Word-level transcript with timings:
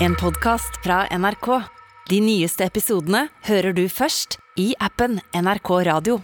En 0.00 0.14
podkast 0.14 0.76
fra 0.84 1.06
NRK. 1.18 1.48
De 2.10 2.18
nyeste 2.22 2.64
episodene 2.66 3.26
hører 3.48 3.74
du 3.76 3.84
først 3.90 4.36
i 4.60 4.70
appen 4.82 5.18
NRK 5.36 5.70
Radio. 5.88 6.18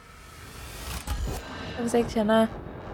Hvis 1.80 1.94
jeg 1.96 2.06
tjener 2.12 2.50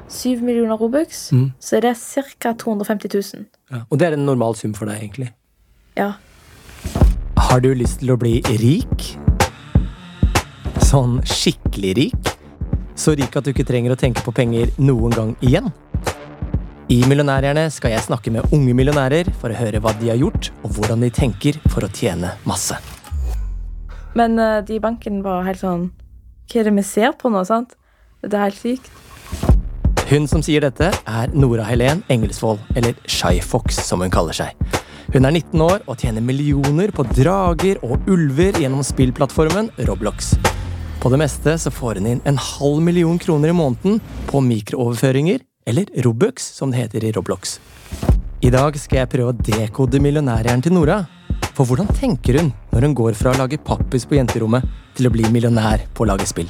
7 0.09 0.41
millioner 0.43 0.79
Robux, 0.81 1.31
Mm. 1.33 1.53
så 1.61 1.77
er 1.77 1.81
det 1.81 1.97
ca. 2.39 2.53
250 2.55 3.09
000. 3.35 3.47
Ja. 3.71 3.83
Og 3.91 3.99
det 3.99 4.09
er 4.09 4.13
en 4.17 4.25
normal 4.27 4.55
sum 4.57 4.73
for 4.75 4.87
deg, 4.87 5.03
egentlig. 5.03 5.33
Ja. 5.97 6.13
Har 7.37 7.61
du 7.61 7.75
lyst 7.75 8.01
til 8.01 8.11
å 8.11 8.17
bli 8.17 8.41
rik? 8.43 9.19
Sånn 10.81 11.21
skikkelig 11.25 11.95
rik? 11.97 12.35
Så 12.97 13.15
rik 13.17 13.37
at 13.37 13.45
du 13.45 13.51
ikke 13.53 13.67
trenger 13.67 13.93
å 13.93 13.97
tenke 14.01 14.23
på 14.25 14.33
penger 14.35 14.71
noen 14.79 15.11
gang 15.11 15.37
igjen? 15.43 15.71
I 16.89 17.03
Millionærhjerne 17.05 17.67
skal 17.69 17.93
jeg 17.93 18.01
snakke 18.01 18.31
med 18.33 18.47
unge 18.57 18.73
millionærer 18.73 19.29
for 19.43 19.53
å 19.53 19.57
høre 19.59 19.77
hva 19.85 19.91
de 20.01 20.09
har 20.09 20.17
gjort, 20.17 20.47
og 20.65 20.73
hvordan 20.73 21.03
de 21.05 21.11
tenker 21.13 21.59
for 21.69 21.85
å 21.85 21.91
tjene 21.93 22.31
masse. 22.49 22.79
Men 24.17 24.39
uh, 24.41 24.63
de 24.65 24.79
i 24.79 24.81
banken 24.81 25.19
var 25.21 25.45
helt 25.45 25.61
sånn 25.61 25.91
Hva 26.49 26.63
er 26.63 26.71
det 26.71 26.73
vi 26.79 26.85
ser 26.89 27.13
på 27.21 27.29
nå? 27.29 27.43
sant? 27.45 27.75
Det 28.25 28.33
er 28.33 28.47
helt 28.47 28.57
sykt. 28.57 28.89
Hun 30.09 30.25
som 30.33 30.41
sier 30.41 30.65
dette, 30.65 30.89
er 30.89 31.35
Nora 31.37 31.67
Helen 31.69 32.01
Engelsvold, 32.09 32.63
eller 32.73 32.97
Shy 33.05 33.43
Fox, 33.45 33.83
som 33.85 34.01
hun 34.01 34.15
kaller 34.15 34.39
seg. 34.39 34.57
Hun 35.13 35.29
er 35.29 35.37
19 35.37 35.61
år 35.67 35.85
og 35.85 36.01
tjener 36.01 36.25
millioner 36.25 36.89
på 36.97 37.05
drager 37.13 37.83
og 37.85 38.09
ulver 38.09 38.57
gjennom 38.65 38.81
spillplattformen 38.81 39.69
Roblox. 39.85 40.39
På 41.05 41.13
det 41.13 41.21
meste 41.21 41.59
så 41.61 41.69
får 41.69 42.01
hun 42.01 42.09
inn 42.15 42.25
en 42.25 42.41
halv 42.41 42.81
million 42.81 43.21
kroner 43.21 43.53
i 43.53 43.61
måneden 43.61 44.01
på 44.33 44.41
mikrooverføringer, 44.49 45.45
eller 45.69 45.85
Robux, 46.05 46.45
som 46.55 46.71
det 46.71 46.77
heter 46.77 47.05
i 47.05 47.13
Roblox. 47.13 47.61
I 48.41 48.49
dag 48.51 48.77
skal 48.81 49.03
jeg 49.03 49.11
prøve 49.13 49.35
å 49.35 49.37
dekode 49.37 50.01
millionærhjernen 50.01 50.63
til 50.65 50.73
Nora. 50.73 51.03
For 51.53 51.69
hvordan 51.69 51.91
tenker 51.93 52.39
hun 52.41 52.49
når 52.73 52.87
hun 52.87 52.95
går 52.97 53.19
fra 53.19 53.35
å 53.35 53.37
lage 53.37 53.59
pappis 53.61 54.07
på 54.09 54.17
jenterommet 54.17 54.65
til 54.97 55.11
å 55.11 55.13
bli 55.13 55.29
millionær 55.35 55.85
på 55.93 56.07
å 56.07 56.09
lage 56.09 56.25
spill? 56.31 56.49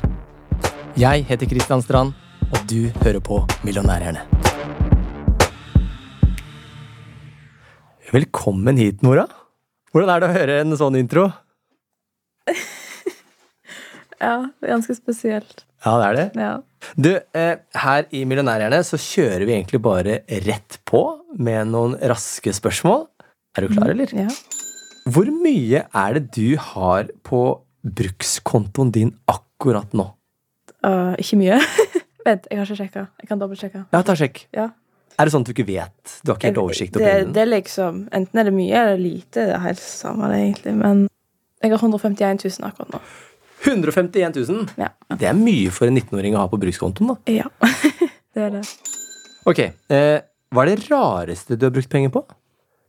Jeg 0.99 1.27
heter 1.27 1.51
Kristian 1.51 1.83
Strand, 1.83 2.15
og 2.47 2.63
du 2.71 2.93
hører 3.03 3.19
på 3.25 3.41
Millionærhjerne. 3.67 4.23
Velkommen 8.15 8.79
hit, 8.79 9.03
Nora. 9.03 9.27
Hvordan 9.93 10.15
er 10.15 10.23
det 10.23 10.29
å 10.29 10.37
høre 10.39 10.63
en 10.63 10.79
sånn 10.79 11.03
intro? 11.03 11.31
Ja, 14.19 14.49
det 14.59 14.67
er 14.67 14.73
ganske 14.73 14.97
spesielt. 14.99 15.61
Ja, 15.85 15.93
det 16.01 16.07
er 16.09 16.17
det. 16.17 16.23
Ja. 16.43 16.55
Du, 16.97 17.11
eh, 17.17 17.55
her 17.83 18.09
i 18.15 18.25
Millionærhjerne 18.29 18.81
så 18.87 18.99
kjører 19.01 19.45
vi 19.49 19.57
egentlig 19.57 19.81
bare 19.83 20.21
rett 20.47 20.79
på 20.89 21.03
med 21.39 21.73
noen 21.73 21.97
raske 22.11 22.53
spørsmål. 22.55 23.07
Er 23.59 23.67
du 23.67 23.75
klar, 23.75 23.93
eller? 23.95 24.13
ja. 24.15 24.29
Hvor 25.09 25.31
mye 25.33 25.87
er 25.87 26.19
det 26.19 26.29
du 26.37 26.59
har 26.61 27.09
på 27.25 27.43
brukskontoen 27.83 28.93
din 28.93 29.15
akkurat 29.31 29.95
nå? 29.97 30.11
Uh, 30.85 31.15
ikke 31.19 31.39
mye. 31.41 31.61
Vent, 32.27 32.47
jeg 32.51 32.61
har 32.61 32.69
ikke 32.69 32.83
sjekka. 32.83 33.07
Jeg 33.23 33.31
kan 33.31 33.41
dobbeltsjekke. 33.41 33.87
Ja, 33.95 34.03
ta 34.05 34.17
sjekk. 34.19 34.45
Ja. 34.55 34.69
Er 35.19 35.27
det 35.27 35.35
sånn 35.35 35.43
at 35.43 35.51
du 35.51 35.55
ikke 35.57 35.67
vet? 35.67 36.19
Du 36.23 36.31
har 36.31 36.39
ikke 36.39 36.53
helt 36.53 36.61
oversikt 36.63 36.99
over 36.99 37.09
det, 37.09 37.31
det 37.35 37.41
er 37.43 37.49
liksom 37.51 38.05
Enten 38.15 38.39
er 38.39 38.47
det 38.47 38.53
mye 38.55 38.83
eller 38.85 39.01
lite. 39.03 39.49
Det 39.49 39.55
er 39.57 39.65
helt 39.65 39.83
samme, 39.83 40.29
egentlig. 40.37 40.77
Men 40.79 41.09
jeg 41.59 41.73
har 41.73 41.83
151 41.83 42.45
000 42.45 42.69
akkurat 42.69 42.93
nå. 42.95 43.01
151 43.65 44.37
000? 44.37 44.69
Ja. 44.79 44.91
Det 45.19 45.29
er 45.29 45.37
mye 45.37 45.71
for 45.75 45.91
en 45.91 45.99
19-åring 45.99 46.37
å 46.37 46.45
ha 46.45 46.51
på 46.51 46.61
brukskontoen, 46.63 47.15
da. 47.15 47.41
ja. 47.41 47.49
det 48.35 48.45
er 48.45 48.55
det. 48.59 48.65
Ok, 49.49 49.63
eh, 49.65 50.19
Hva 50.55 50.65
er 50.65 50.71
det 50.71 50.87
rareste 50.89 51.57
du 51.59 51.67
har 51.67 51.75
brukt 51.75 51.91
penger 51.93 52.13
på? 52.15 52.23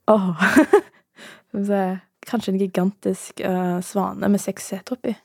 Åh. 0.09 0.29
oh. 1.57 1.97
Kanskje 2.29 2.53
en 2.53 2.59
gigantisk 2.61 3.41
uh, 3.41 3.79
svane 3.81 4.27
med 4.29 4.41
seks 4.43 4.67
seter 4.69 4.97
oppi. 4.97 5.15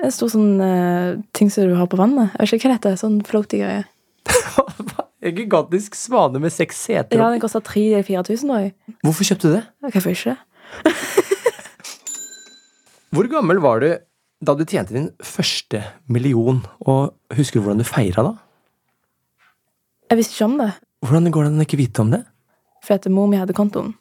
En 0.00 0.12
stor 0.12 0.28
sånn 0.32 0.60
uh, 0.60 1.20
ting 1.36 1.48
som 1.52 1.68
du 1.68 1.76
har 1.78 1.88
på 1.88 1.98
vannet. 2.00 2.34
Jeg 2.34 2.50
vet 2.50 2.58
ikke 2.58 2.68
hva 2.68 2.74
det 2.74 2.78
heter. 2.80 2.98
Sånn 3.00 3.20
floaty 3.24 3.60
greie. 3.62 3.86
en 5.30 5.38
gigantisk 5.38 5.96
svane 5.96 6.42
med 6.42 6.52
seks 6.52 6.82
seter. 6.88 7.16
Ja, 7.16 7.30
den 7.32 7.40
koster 7.40 7.64
3000-4000 7.64 8.54
år. 8.56 8.68
Hvorfor 9.06 9.30
kjøpte 9.30 9.48
du 9.48 9.56
det? 9.56 9.64
Hvorfor 9.94 10.12
ikke? 10.12 10.36
Hvor 13.10 13.26
gammel 13.30 13.58
var 13.62 13.82
du 13.82 13.88
da 14.40 14.54
du 14.56 14.64
tjente 14.64 14.94
din 14.96 15.10
første 15.24 15.82
million? 16.08 16.62
Og 16.88 17.14
husker 17.36 17.60
du 17.60 17.66
hvordan 17.66 17.82
du 17.82 17.88
feira 17.88 18.24
da? 18.24 18.34
Jeg 20.10 20.18
visste 20.18 20.36
ikke 20.36 20.48
om 20.48 20.58
det. 20.58 20.70
Hvordan 21.06 21.32
går 21.32 21.46
det 21.46 21.50
an 21.52 21.62
å 21.62 21.66
ikke 21.66 21.80
vite 21.80 22.04
om 22.04 22.14
det? 22.14 22.22
Fordi 22.84 22.98
at 22.98 23.12
mor 23.14 23.28
mi 23.30 23.40
hadde 23.40 23.56
kontoen. 23.56 23.92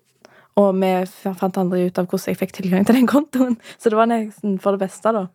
Og 0.60 0.72
vi 0.80 0.94
fant 1.40 1.60
aldri 1.62 1.86
ut 1.88 2.00
av 2.00 2.08
hvordan 2.08 2.32
jeg 2.34 2.40
fikk 2.40 2.56
tilgang 2.58 2.88
til 2.88 2.98
den 2.98 3.08
kontoen. 3.08 3.60
Så 3.80 3.92
det 3.92 4.00
var 4.00 4.10
nesten 4.10 4.58
for 4.64 4.76
det 4.76 4.88
beste, 4.88 5.14
da. 5.16 5.28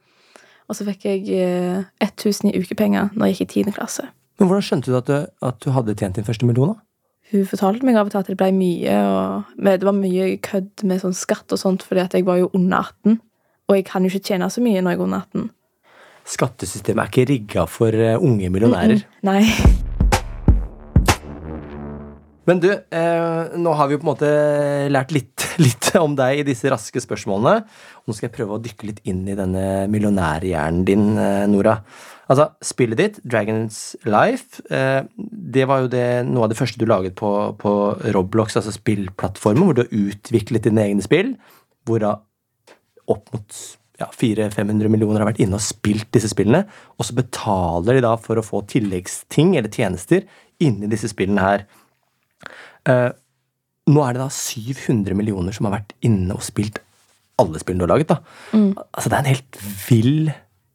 Og 0.64 0.76
så 0.78 0.86
fikk 0.86 1.04
jeg 1.04 1.28
eh, 1.36 1.84
1000 2.00 2.48
i 2.50 2.60
ukepenger 2.62 3.10
når 3.12 3.30
jeg 3.30 3.36
gikk 3.42 3.56
i 3.58 3.64
10. 3.68 3.74
klasse. 3.76 4.06
Men 4.40 4.48
hvordan 4.48 4.64
skjønte 4.64 4.90
du 4.90 4.96
at 4.96 5.10
du, 5.10 5.16
at 5.44 5.58
du 5.60 5.68
hadde 5.74 5.94
tjent 6.00 6.16
din 6.16 6.26
første 6.26 6.48
million? 6.48 6.72
da? 6.72 6.80
Hun 7.34 7.44
fortalte 7.48 7.86
meg 7.86 7.98
av 8.00 8.08
og 8.08 8.14
til 8.14 8.22
at 8.22 8.30
det 8.30 8.38
ble 8.40 8.48
mye, 8.56 8.96
og 9.04 9.68
det 9.68 9.86
var 9.86 9.96
mye 9.96 10.30
kødd 10.44 10.84
med 10.88 11.02
sånn 11.02 11.16
skatt 11.16 11.52
og 11.52 11.60
sånt, 11.60 11.84
fordi 11.84 12.02
at 12.04 12.16
jeg 12.16 12.26
var 12.26 12.40
jo 12.40 12.50
under 12.56 12.88
18. 13.04 13.20
Og 13.68 13.78
jeg 13.78 13.86
kan 13.88 14.04
jo 14.04 14.12
ikke 14.12 14.28
tjene 14.28 14.50
så 14.52 14.60
mye 14.64 14.82
når 14.84 14.94
jeg 14.94 15.00
er 15.00 15.06
under 15.06 15.24
18. 15.24 15.48
Skattesystemet 16.34 17.02
er 17.02 17.10
ikke 17.10 17.28
rigga 17.30 17.64
for 17.68 17.96
eh, 17.96 18.16
unge 18.20 18.48
millionærer. 18.52 19.04
Mm, 19.04 19.28
Nei. 19.28 19.42
Men 22.44 22.60
du, 22.60 22.68
eh, 22.68 23.54
nå 23.56 23.72
har 23.72 23.88
vi 23.88 23.96
jo 23.96 24.00
på 24.02 24.04
en 24.04 24.10
måte 24.10 24.30
lært 24.92 25.14
litt, 25.16 25.46
litt 25.64 25.88
om 25.96 26.16
deg 26.18 26.42
i 26.42 26.46
disse 26.48 26.68
raske 26.72 27.00
spørsmålene. 27.00 27.62
Nå 28.04 28.16
skal 28.16 28.28
jeg 28.28 28.34
prøve 28.36 28.58
å 28.58 28.64
dykke 28.64 28.90
litt 28.90 29.00
inn 29.08 29.22
i 29.32 29.36
denne 29.38 29.86
millionærhjernen 29.92 30.84
din, 30.88 31.06
eh, 31.20 31.46
Nora. 31.48 31.78
Altså, 32.28 32.50
Spillet 32.64 33.00
ditt, 33.00 33.18
Dragons 33.24 33.80
Life, 34.04 34.60
eh, 34.72 35.08
det 35.16 35.64
var 35.68 35.84
jo 35.84 35.90
det, 35.92 36.06
noe 36.28 36.44
av 36.44 36.52
det 36.52 36.60
første 36.60 36.80
du 36.80 36.84
laget 36.88 37.16
på, 37.20 37.32
på 37.60 37.74
Roblox, 38.16 38.58
altså 38.60 38.76
spillplattformen, 38.76 39.64
hvor 39.64 39.76
du 39.76 39.84
har 39.86 39.96
utviklet 40.04 40.68
dine 40.68 40.84
egne 40.84 41.04
spill. 41.04 41.34
Hvorav 41.88 42.20
opp 43.10 43.32
mot 43.34 43.58
ja, 44.00 44.08
400-500 44.10 44.90
millioner 44.90 45.22
har 45.22 45.30
vært 45.30 45.42
inne 45.44 45.58
og 45.58 45.64
spilt 45.64 46.08
disse 46.14 46.30
spillene. 46.32 46.64
Og 46.98 47.06
så 47.08 47.16
betaler 47.16 47.98
de 47.98 48.04
da 48.06 48.14
for 48.20 48.40
å 48.40 48.46
få 48.46 48.64
tilleggsting 48.70 49.54
eller 49.58 49.72
tjenester 49.72 50.26
inni 50.62 50.90
disse 50.90 51.10
spillene 51.12 51.44
her. 51.44 51.66
Eh, 52.90 53.10
nå 53.90 54.04
er 54.04 54.16
det 54.16 54.22
da 54.24 54.30
700 54.32 55.16
millioner 55.18 55.54
som 55.54 55.68
har 55.68 55.78
vært 55.78 55.94
inne 56.06 56.34
og 56.36 56.44
spilt 56.44 56.80
alle 57.40 57.60
spillene 57.60 57.84
du 57.84 57.88
har 57.88 57.94
laget. 57.96 58.12
da. 58.14 58.18
Altså 58.94 59.10
Det 59.10 59.16
er 59.16 59.22
en 59.22 59.32
helt 59.32 59.60
vill 59.88 60.32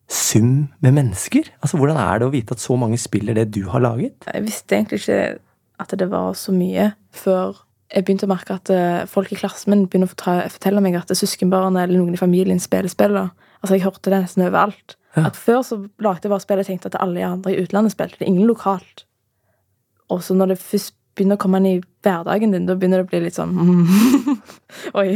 sum 0.10 0.68
med 0.82 0.96
mennesker. 0.98 1.50
Altså 1.62 1.78
Hvordan 1.78 2.00
er 2.02 2.20
det 2.20 2.28
å 2.28 2.34
vite 2.34 2.56
at 2.56 2.64
så 2.64 2.76
mange 2.80 3.00
spiller 3.02 3.38
det 3.38 3.52
du 3.56 3.64
har 3.70 3.84
laget? 3.84 4.26
Jeg 4.26 4.46
visste 4.46 4.76
egentlig 4.76 5.02
ikke 5.04 5.40
at 5.80 5.96
det 5.96 6.10
var 6.12 6.34
så 6.36 6.52
mye 6.52 6.92
før 7.16 7.62
jeg 7.90 8.06
begynte 8.06 8.28
å 8.28 8.32
merke 8.32 8.56
at 8.60 8.70
eh, 8.74 9.04
folk 9.10 9.32
i 9.34 9.38
klassen 9.40 9.74
min 9.74 9.88
begynner 9.90 10.10
å 10.10 10.14
fortelle 10.54 10.82
meg 10.84 10.98
at 11.00 11.10
søskenbarnet 11.18 11.88
eller 11.88 11.98
noen 11.98 12.14
i 12.14 12.22
familien 12.22 12.62
spiller 12.62 12.92
spill. 12.92 13.18
Altså, 13.18 13.76
Jeg 13.76 13.86
hørte 13.88 14.14
det 14.14 14.22
nesten 14.26 14.46
overalt. 14.46 14.96
Ja. 15.16 15.26
At 15.32 15.40
Før 15.40 15.64
så 15.66 15.80
lagde 15.98 16.28
jeg 16.28 16.34
bare 16.34 16.44
spill 16.44 16.62
jeg 16.62 16.70
tenkte 16.70 16.92
at 16.92 17.00
alle 17.02 17.26
andre 17.26 17.56
i 17.56 17.64
utlandet 17.64 17.96
spilte. 17.96 18.20
Det 18.20 18.28
er 18.28 18.34
ingen 18.34 18.50
lokalt. 18.50 19.06
Og 20.14 20.22
så 20.26 20.38
når 20.38 20.54
det 20.54 20.62
først 20.62 20.94
begynner 21.18 21.40
å 21.40 21.42
komme 21.42 21.60
inn 21.60 21.70
i 21.72 21.82
hverdagen 22.06 22.54
din, 22.54 22.70
da 22.70 22.78
begynner 22.78 23.02
det 23.02 23.08
å 23.08 23.12
bli 23.12 23.24
litt 23.26 23.36
sånn 23.36 23.58
Oi. 25.00 25.10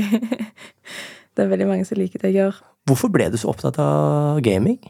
Det 1.34 1.45
er 1.45 1.53
veldig 1.53 1.69
mange 1.69 1.85
som 1.88 1.97
liker 1.97 2.22
det 2.22 2.34
jeg 2.34 2.41
gjør. 2.41 2.59
Hvorfor 2.90 3.13
ble 3.13 3.29
du 3.31 3.38
så 3.40 3.53
opptatt 3.53 3.78
av 3.81 4.41
gaming? 4.45 4.81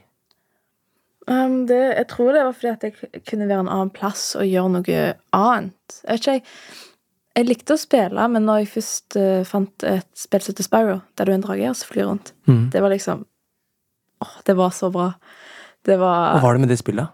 Um, 1.27 1.61
det, 1.69 1.77
jeg 1.79 2.07
tror 2.11 2.33
det 2.35 2.41
var 2.43 2.55
fordi 2.57 2.71
at 2.73 2.83
jeg 2.83 3.21
kunne 3.29 3.47
være 3.47 3.63
en 3.63 3.71
annen 3.71 3.91
plass 3.95 4.33
og 4.35 4.47
gjøre 4.49 4.73
noe 4.73 5.03
annet. 5.37 5.99
Jeg 6.01 6.09
vet 6.09 6.23
ikke, 6.23 6.33
jeg, 6.33 6.89
jeg 7.35 7.47
likte 7.49 7.73
å 7.73 7.81
spille, 7.81 8.27
men 8.29 8.45
når 8.45 8.59
jeg 8.63 8.67
først 8.75 9.15
uh, 9.17 9.43
fant 9.49 9.83
et 9.89 10.07
spill 10.13 10.41
som 10.43 10.53
heter 10.53 10.63
Spyro, 10.67 10.97
der 11.17 11.25
du 11.25 11.31
er 11.31 11.35
en 11.39 11.45
drage 11.45 11.69
og 11.69 11.75
flyr 11.89 12.05
rundt, 12.11 12.33
Mm. 12.47 12.69
det 12.71 12.81
var 12.81 12.89
liksom 12.93 13.25
Åh, 14.23 14.35
det 14.45 14.55
var 14.55 14.69
så 14.71 14.89
bra. 14.91 15.13
Det 15.83 15.97
Hva 15.99 16.05
var 16.37 16.41
var 16.41 16.53
det 16.53 16.61
med 16.61 16.69
det 16.69 16.77
spillet? 16.79 17.07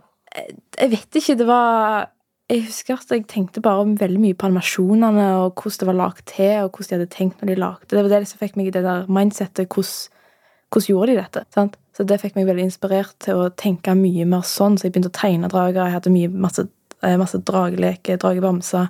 Jeg 0.77 0.89
vet 0.91 1.15
ikke, 1.17 1.37
det 1.39 1.47
var 1.47 2.09
Jeg 2.49 2.63
husker 2.65 2.93
at 2.97 3.09
jeg 3.09 3.27
tenkte 3.27 3.61
bare 3.61 3.85
veldig 3.97 4.19
mye 4.19 4.33
på 4.37 4.45
animasjonene 4.47 5.25
og 5.43 5.55
hvordan 5.55 5.79
det 5.79 5.87
var 5.87 5.97
lagd 5.97 6.23
til, 6.25 6.63
og 6.65 6.71
hvordan 6.71 6.89
de 6.89 6.95
hadde 6.97 7.09
tenkt 7.13 7.41
når 7.41 7.47
de 7.47 7.55
lagde 7.61 7.89
det. 7.89 8.03
Var 8.03 8.09
det 8.19 8.27
som 8.27 8.39
fikk 8.41 8.55
meg 8.57 8.67
i 8.67 8.71
det 8.73 8.83
der 8.83 9.05
mindsettet. 9.07 9.69
Hvordan, 9.69 10.09
hvordan 10.73 10.87
gjorde 10.89 11.11
de 11.11 11.17
dette? 11.21 11.43
sant? 11.53 11.77
Så 11.93 12.05
det 12.09 12.17
fikk 12.21 12.35
meg 12.35 12.47
veldig 12.47 12.65
inspirert 12.65 13.13
til 13.19 13.35
å 13.37 13.49
tenke 13.53 13.93
mye 13.93 14.25
mer 14.25 14.41
sånn. 14.41 14.77
Så 14.77 14.87
jeg 14.87 14.93
begynte 14.95 15.11
å 15.13 15.17
tegne 15.19 15.49
drager. 15.49 15.85
Jeg 15.85 15.93
hadde 15.99 16.09
mye, 16.13 16.29
masse, 16.29 16.67
eh, 17.03 17.17
masse 17.21 17.37
drageleker, 17.37 18.17
dragebamser. 18.17 18.89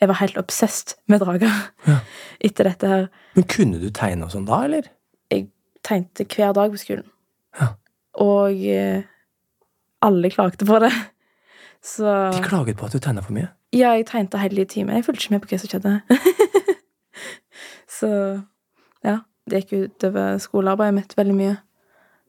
Jeg 0.00 0.08
var 0.08 0.18
helt 0.22 0.38
obsessed 0.40 0.94
med 1.12 1.20
drager 1.20 1.50
Ja. 1.86 1.98
etter 2.46 2.64
dette 2.70 2.88
her. 2.88 3.06
Men 3.36 3.44
Kunne 3.52 3.80
du 3.82 3.90
tegne 3.94 4.24
og 4.26 4.32
sånn 4.32 4.46
da, 4.48 4.62
eller? 4.64 4.88
Jeg 5.30 5.48
tegnte 5.86 6.24
hver 6.24 6.54
dag 6.56 6.72
på 6.72 6.80
skolen. 6.80 7.06
Ja. 7.60 7.72
Og 8.20 8.56
eh, 8.66 9.02
alle 10.04 10.30
klagde 10.32 10.66
på 10.66 10.80
det. 10.82 10.92
Så 11.92 12.04
De 12.34 12.42
klaget 12.44 12.76
på 12.76 12.88
at 12.88 12.92
du 12.96 13.00
tegna 13.00 13.22
for 13.24 13.32
mye. 13.36 13.48
Ja, 13.72 13.92
jeg 13.96 14.08
tegnte 14.10 14.40
hele 14.42 14.64
timen. 14.68 14.96
Jeg 14.98 15.04
fulgte 15.06 15.22
ikke 15.24 15.34
med 15.36 15.44
på 15.44 15.52
hva 15.52 15.58
som 15.62 15.70
skjedde. 15.70 15.92
så 18.00 18.08
ja, 19.06 19.14
det 19.48 19.60
gikk 19.62 19.72
utover 19.86 20.38
skolearbeidet 20.42 20.96
mitt 20.96 21.14
veldig 21.16 21.36
mye. 21.38 21.54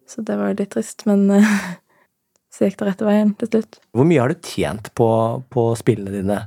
Så 0.08 0.24
det 0.28 0.38
var 0.40 0.52
jo 0.52 0.60
litt 0.62 0.72
trist, 0.76 1.04
men 1.10 1.26
så 2.54 2.68
gikk 2.70 2.78
det 2.80 2.88
rette 2.92 3.08
veien 3.08 3.34
til 3.42 3.50
slutt. 3.52 3.80
Hvor 3.96 4.08
mye 4.08 4.22
har 4.24 4.32
du 4.32 4.40
tjent 4.46 4.92
på, 4.98 5.10
på 5.52 5.66
spillene 5.80 6.14
dine, 6.14 6.40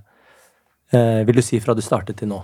vil 1.28 1.38
du 1.38 1.42
si, 1.44 1.60
fra 1.62 1.74
du 1.76 1.82
startet 1.84 2.20
til 2.20 2.30
nå? 2.30 2.40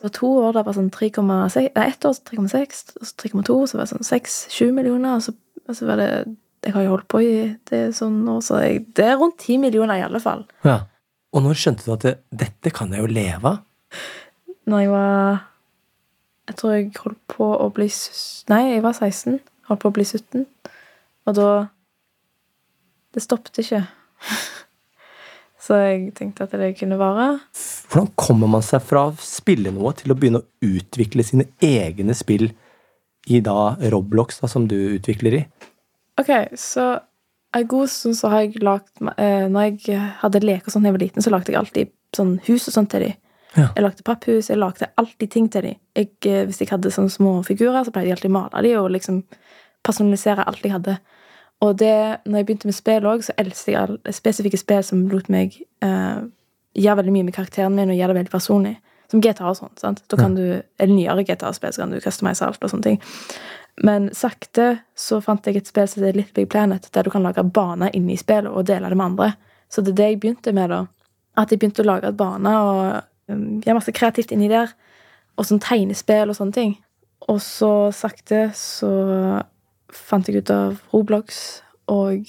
Så 0.00 0.08
to 0.16 0.28
år, 0.40 0.54
det 0.56 0.64
var 0.64 0.76
sånn 0.76 0.92
3,6 0.92 1.66
Nei, 1.76 1.86
ett 1.86 2.06
år 2.08 2.14
3,6, 2.30 2.78
og 2.96 3.08
så 3.08 3.16
3,2, 3.20 3.56
så 3.68 3.76
var 3.76 3.84
det 3.84 3.90
sånn 3.92 4.06
6-7 4.08 4.70
millioner, 4.76 5.18
og 5.18 5.26
så, 5.26 5.34
og 5.66 5.76
så 5.76 5.88
var 5.90 6.00
det 6.00 6.08
Jeg 6.64 6.74
har 6.76 6.86
jo 6.86 6.94
holdt 6.94 7.08
på 7.12 7.20
i 7.24 7.34
det 7.70 7.82
sånn 7.96 8.22
år, 8.28 8.40
så 8.44 8.62
jeg, 8.64 8.86
det 8.96 9.04
er 9.08 9.18
rundt 9.20 9.38
10 9.40 9.60
millioner 9.60 10.00
i 10.00 10.04
alle 10.04 10.20
fall. 10.20 10.46
Ja. 10.64 10.82
Og 11.32 11.44
når 11.44 11.60
skjønte 11.60 11.86
du 11.86 11.92
at 11.94 12.04
det, 12.04 12.14
dette 12.42 12.72
kan 12.74 12.92
jeg 12.92 13.04
jo 13.04 13.12
leve 13.12 13.52
av? 13.54 13.60
Når 14.70 14.82
jeg 14.84 14.90
var 14.92 15.38
Jeg 16.50 16.56
tror 16.58 16.72
jeg 16.74 16.90
holdt 16.98 17.20
på 17.30 17.46
å 17.54 17.68
bli 17.74 17.86
Nei, 18.50 18.62
jeg 18.74 18.82
var 18.84 18.96
16. 18.96 19.38
Holdt 19.70 19.82
på 19.82 19.90
å 19.90 19.94
bli 19.94 20.04
17. 20.04 20.46
Og 21.26 21.36
da 21.38 21.50
Det 23.14 23.22
stoppet 23.22 23.62
ikke. 23.62 23.84
Så 25.70 25.76
jeg 25.78 26.08
tenkte 26.18 26.48
at 26.48 26.54
det 26.58 26.72
kunne 26.80 26.96
vare. 26.98 27.28
Hvordan 27.92 28.08
kommer 28.18 28.50
man 28.50 28.64
seg 28.66 28.82
fra 28.82 29.04
å 29.06 29.12
spille 29.22 29.70
noe 29.70 29.92
til 29.94 30.10
å 30.10 30.16
begynne 30.18 30.40
å 30.42 30.66
utvikle 30.66 31.22
sine 31.22 31.46
egne 31.62 32.16
spill 32.18 32.48
i 33.30 33.38
da 33.44 33.76
Roblox, 33.92 34.40
da, 34.42 34.50
som 34.50 34.66
du 34.66 34.74
utvikler 34.96 35.36
i? 35.38 35.44
Ok, 36.18 36.32
så 36.58 36.96
en 37.54 37.68
god 37.70 37.92
stund 37.92 38.18
så 38.18 38.32
har 38.32 38.42
jeg 38.44 38.62
lagt 38.62 38.90
eh, 39.18 39.46
Når 39.50 39.68
jeg 39.68 40.00
hadde 40.20 40.42
leker 40.42 40.74
sånn 40.74 40.82
da 40.82 40.90
jeg 40.90 40.96
var 40.96 41.04
liten, 41.04 41.22
så 41.22 41.30
lagde 41.30 41.54
jeg 41.54 41.60
alltid 41.60 41.94
sånn 42.18 42.34
hus 42.48 42.66
og 42.66 42.74
sånt 42.74 42.90
til 42.90 43.06
dem. 43.06 43.14
Ja. 43.54 43.68
Jeg 43.76 43.84
lagde 43.84 44.06
papphus, 44.06 44.50
jeg 44.50 44.58
lagde 44.58 44.90
alltid 44.98 45.30
ting 45.30 45.46
til 45.54 45.68
dem. 45.68 45.78
Jeg, 45.94 46.10
eh, 46.26 46.42
hvis 46.50 46.60
jeg 46.64 46.72
hadde 46.74 46.90
sånne 46.94 47.14
små 47.14 47.36
figurer, 47.46 47.86
så 47.86 47.94
pleide 47.94 48.10
jeg 48.10 48.18
alltid 48.18 48.34
å 48.34 48.38
male 48.40 48.66
dem 48.66 48.82
og 48.82 48.90
liksom 48.96 49.22
personalisere 49.86 50.50
alt 50.50 50.66
jeg 50.66 50.74
hadde. 50.74 50.98
Og 51.60 51.78
det, 51.78 52.20
når 52.24 52.40
jeg 52.40 52.46
begynte 52.48 52.68
med 52.70 52.76
spill 52.76 53.06
òg, 53.08 53.24
så 53.24 53.34
elsket 53.40 53.72
jeg 53.72 53.80
alle 53.80 54.14
spesifikke 54.16 54.60
spill 54.60 54.84
som 54.86 55.02
lot 55.10 55.28
meg 55.32 55.58
eh, 55.84 56.20
gjøre 56.78 57.00
veldig 57.02 57.14
mye 57.16 57.26
med 57.28 57.36
karakteren 57.36 57.76
min 57.76 57.92
og 57.92 57.98
gjøre 57.98 58.14
det 58.14 58.20
veldig 58.20 58.32
personlig. 58.32 58.76
Som 59.10 59.20
GTA 59.20 59.48
og 59.50 59.58
sånt. 59.58 59.80
sant? 59.82 60.04
Da 60.08 60.16
kan 60.16 60.36
du, 60.38 60.62
Eller 60.78 60.94
nyere 60.94 61.24
GTA-spill, 61.26 61.72
så 61.74 61.82
kan 61.82 61.90
du 61.90 62.00
customize 62.00 62.46
alt 62.46 62.62
og 62.62 62.70
sånne 62.70 62.86
ting. 62.86 63.00
Men 63.82 64.08
sakte 64.14 64.84
så 64.94 65.18
fant 65.24 65.46
jeg 65.46 65.58
et 65.58 65.68
spill 65.68 65.88
som 65.88 66.02
heter 66.02 66.16
Little 66.16 66.36
Big 66.36 66.48
Planet, 66.52 66.86
der 66.94 67.02
du 67.02 67.10
kan 67.10 67.24
lage 67.26 67.42
baner 67.42 67.90
inni 67.96 68.16
spillet 68.20 68.50
og 68.52 68.68
dele 68.68 68.88
det 68.88 68.96
med 68.96 69.06
andre. 69.06 69.32
Så 69.68 69.82
det 69.82 69.94
er 69.94 69.98
det 69.98 70.08
jeg 70.10 70.20
begynte 70.20 70.54
med, 70.54 70.70
da. 70.70 70.84
At 71.36 71.50
jeg 71.50 71.60
begynte 71.60 71.82
å 71.82 71.88
lage 71.88 72.12
baner 72.12 72.60
og 72.60 73.32
um, 73.32 73.60
gjøre 73.64 73.78
masse 73.80 73.94
kreativt 73.96 74.32
inni 74.34 74.50
der. 74.50 74.72
Og 75.36 75.48
sånn 75.48 75.62
tegnespill 75.62 76.30
og 76.30 76.38
sånne 76.38 76.56
ting. 76.56 76.76
Og 77.28 77.40
så 77.42 77.90
sakte 77.94 78.48
så 78.56 78.92
fant 79.96 80.28
jeg 80.28 80.42
ut 80.42 80.52
av 80.54 80.80
Roblox 80.92 81.60
og 81.90 82.26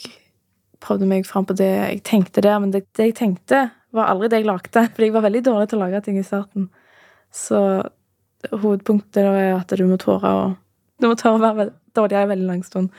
prøvde 0.82 1.08
meg 1.10 1.28
fram 1.30 1.46
på 1.46 1.56
det 1.58 1.70
jeg 1.70 2.02
tenkte 2.08 2.44
der. 2.44 2.60
Men 2.62 2.74
det, 2.74 2.86
det 2.98 3.12
jeg 3.12 3.18
tenkte, 3.20 3.68
var 3.96 4.12
aldri 4.12 4.32
det 4.32 4.42
jeg 4.42 4.50
lagde. 4.50 4.86
fordi 4.94 5.10
jeg 5.10 5.18
var 5.18 5.28
veldig 5.28 5.44
dårlig 5.50 5.70
til 5.72 5.80
å 5.80 5.84
lage 5.86 6.04
ting 6.06 6.20
i 6.20 6.26
starten. 6.26 6.70
Så 7.32 7.60
hovedpunktet 8.52 9.22
da 9.22 9.36
er 9.38 9.54
at 9.60 9.72
du 9.78 9.86
må 9.88 10.00
tåre 10.02 10.34
å 10.34 10.50
Du 11.02 11.08
må 11.10 11.16
tåre 11.18 11.40
å 11.40 11.42
være 11.42 11.72
dårligere 11.98 11.98
dårlig 11.98 12.18
en 12.22 12.30
veldig 12.30 12.48
lang 12.48 12.60
stund 12.62 12.92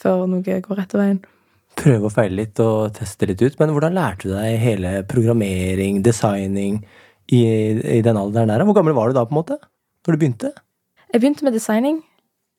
før 0.00 0.22
noe 0.30 0.60
går 0.64 0.78
rette 0.78 0.96
veien. 0.96 1.18
Prøve 1.78 2.08
å 2.08 2.12
feile 2.12 2.38
litt 2.38 2.60
og 2.62 2.94
teste 2.96 3.28
litt 3.28 3.42
ut. 3.42 3.58
Men 3.60 3.74
hvordan 3.74 3.96
lærte 3.98 4.30
du 4.30 4.32
deg 4.32 4.56
hele 4.62 4.92
programmering, 5.10 6.00
designing, 6.06 6.80
i, 7.28 7.42
i 7.98 8.00
den 8.04 8.16
alderen 8.16 8.48
der? 8.48 8.64
Hvor 8.64 8.78
gammel 8.78 8.96
var 8.96 9.10
du 9.10 9.18
da, 9.18 9.26
på 9.28 9.34
en 9.34 9.40
måte? 9.42 9.58
Når 10.06 10.16
du 10.16 10.22
begynte? 10.22 10.52
Jeg 11.12 11.20
begynte 11.20 11.44
med 11.44 11.56
designing, 11.56 12.00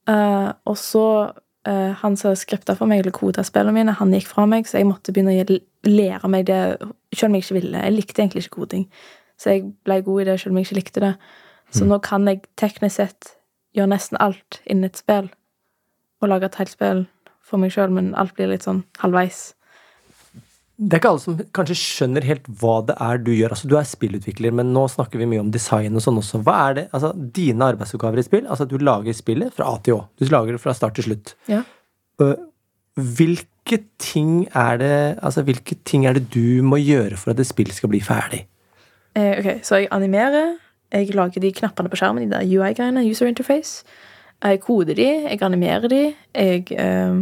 eh, 0.10 0.50
og 0.66 0.78
så 0.78 1.06
uh, 1.68 1.92
Han 2.02 2.18
som 2.18 2.36
skripta 2.36 2.76
for 2.78 2.90
meg, 2.90 3.04
eller 3.04 3.16
koda 3.16 3.44
spillene 3.46 3.76
mine, 3.76 3.98
han 4.00 4.14
gikk 4.16 4.30
fra 4.32 4.46
meg, 4.50 4.68
så 4.68 4.80
jeg 4.80 4.90
måtte 4.90 5.14
begynne 5.14 5.36
å 5.44 5.60
lære 5.90 6.32
meg 6.32 6.48
det 6.48 6.62
selv 7.14 7.30
om 7.30 7.38
jeg 7.38 7.46
ikke 7.46 7.60
ville. 7.60 7.84
Jeg 7.84 7.96
likte 7.96 8.24
egentlig 8.24 8.46
ikke 8.46 8.62
koding, 8.62 8.88
så 9.40 9.56
jeg 9.56 9.68
ble 9.86 10.02
god 10.06 10.22
i 10.22 10.30
det 10.32 10.40
selv 10.42 10.54
om 10.54 10.60
jeg 10.60 10.70
ikke 10.70 10.80
likte 10.80 11.06
det. 11.06 11.14
Så 11.76 11.86
nå 11.86 12.00
kan 12.02 12.26
jeg 12.28 12.42
teknisk 12.58 12.96
sett 12.98 13.36
gjøre 13.78 13.92
nesten 13.92 14.18
alt 14.20 14.62
innen 14.66 14.90
et 14.90 14.98
spill, 14.98 15.30
og 16.22 16.32
lage 16.32 16.50
et 16.50 16.58
helt 16.60 16.74
spill 16.74 17.06
for 17.46 17.62
meg 17.62 17.74
sjøl, 17.74 17.92
men 17.94 18.16
alt 18.18 18.34
blir 18.38 18.50
litt 18.50 18.66
sånn 18.66 18.84
halvveis. 19.02 19.52
Det 20.80 20.96
er 20.96 21.02
ikke 21.02 21.10
alle 21.12 21.20
som 21.20 21.40
kanskje 21.58 21.76
skjønner 21.76 22.24
helt 22.24 22.46
hva 22.62 22.78
det 22.88 22.96
er 23.04 23.18
du 23.20 23.34
gjør. 23.34 23.52
Altså, 23.52 23.68
Du 23.68 23.76
er 23.76 23.88
spillutvikler, 23.88 24.54
men 24.56 24.70
nå 24.72 24.86
snakker 24.88 25.20
vi 25.20 25.28
mye 25.28 25.42
om 25.44 25.50
design 25.52 25.98
og 26.00 26.06
sånn 26.06 26.22
også. 26.22 26.40
Hva 26.46 26.56
er 26.70 26.78
det, 26.78 26.86
altså 26.96 27.10
dine 27.36 27.68
arbeidsoppgaver 27.74 28.22
i 28.22 28.24
spill? 28.24 28.46
Altså 28.48 28.68
Du 28.70 28.78
lager 28.80 29.18
spillet 29.18 29.52
fra 29.56 29.68
A 29.74 29.82
til 29.84 29.98
Å. 29.98 30.06
Du 30.16 30.24
lager 30.32 30.56
det 30.56 30.62
fra 30.64 30.76
start 30.78 30.96
til 30.96 31.10
slutt. 31.10 31.34
Ja. 31.52 31.66
Hvilke 33.00 33.82
ting 34.02 34.48
er 34.56 34.80
det 34.80 34.94
Altså, 35.22 35.44
hvilke 35.44 35.76
ting 35.86 36.06
er 36.08 36.16
det 36.18 36.30
du 36.34 36.64
må 36.64 36.80
gjøre 36.80 37.18
for 37.20 37.32
at 37.34 37.40
et 37.40 37.48
spill 37.50 37.72
skal 37.76 37.92
bli 37.92 38.00
ferdig? 38.00 38.46
Eh, 39.16 39.40
ok, 39.40 39.60
Så 39.64 39.82
jeg 39.84 39.92
animerer. 39.92 40.56
Jeg 40.92 41.14
lager 41.14 41.42
de 41.42 41.52
knappene 41.54 41.90
på 41.90 42.00
skjermen, 42.00 42.24
de 42.24 42.32
der 42.34 42.48
UI-greiene, 42.48 43.04
user 43.06 43.28
interface. 43.28 43.84
Jeg 44.42 44.62
koder 44.64 44.96
de, 44.96 45.06
jeg 45.28 45.42
animerer 45.44 45.88
de. 45.92 46.16
Jeg, 46.34 46.72
eh, 46.72 47.20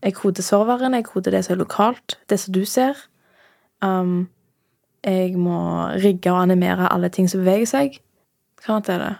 jeg 0.00 0.16
koder 0.16 0.44
serveren, 0.44 0.94
jeg 0.96 1.06
koder 1.08 1.34
det 1.34 1.44
som 1.44 1.54
er 1.54 1.62
lokalt, 1.62 2.18
det 2.30 2.40
som 2.40 2.54
du 2.54 2.62
ser. 2.68 2.96
Um, 3.84 4.30
jeg 5.04 5.36
må 5.40 5.58
rigge 6.00 6.32
og 6.32 6.42
animere 6.42 6.88
alle 6.92 7.08
ting 7.12 7.28
som 7.30 7.42
beveger 7.42 7.68
seg. 7.68 8.00
Hva 8.60 8.76
annet 8.76 8.92
er 8.92 9.04
det? 9.04 9.12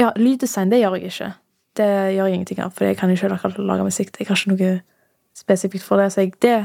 Ja, 0.00 0.12
lyddesign, 0.16 0.72
det 0.72 0.82
gjør 0.82 0.96
jeg 0.98 1.12
ikke. 1.12 1.30
Det 1.76 1.88
gjør 2.16 2.28
jeg 2.28 2.38
ingenting 2.38 2.60
av, 2.64 2.72
for 2.76 2.88
jeg 2.88 2.96
kan 3.00 3.12
ikke 3.12 3.32
lage 3.58 3.84
musikk. 3.84 4.12
Jeg 4.20 4.28
har 4.28 4.40
ikke 4.40 4.52
noe 4.54 4.76
spesifikt 5.36 5.84
for 5.84 6.00
det, 6.00 6.10
så 6.12 6.24
jeg, 6.24 6.34
det, 6.44 6.56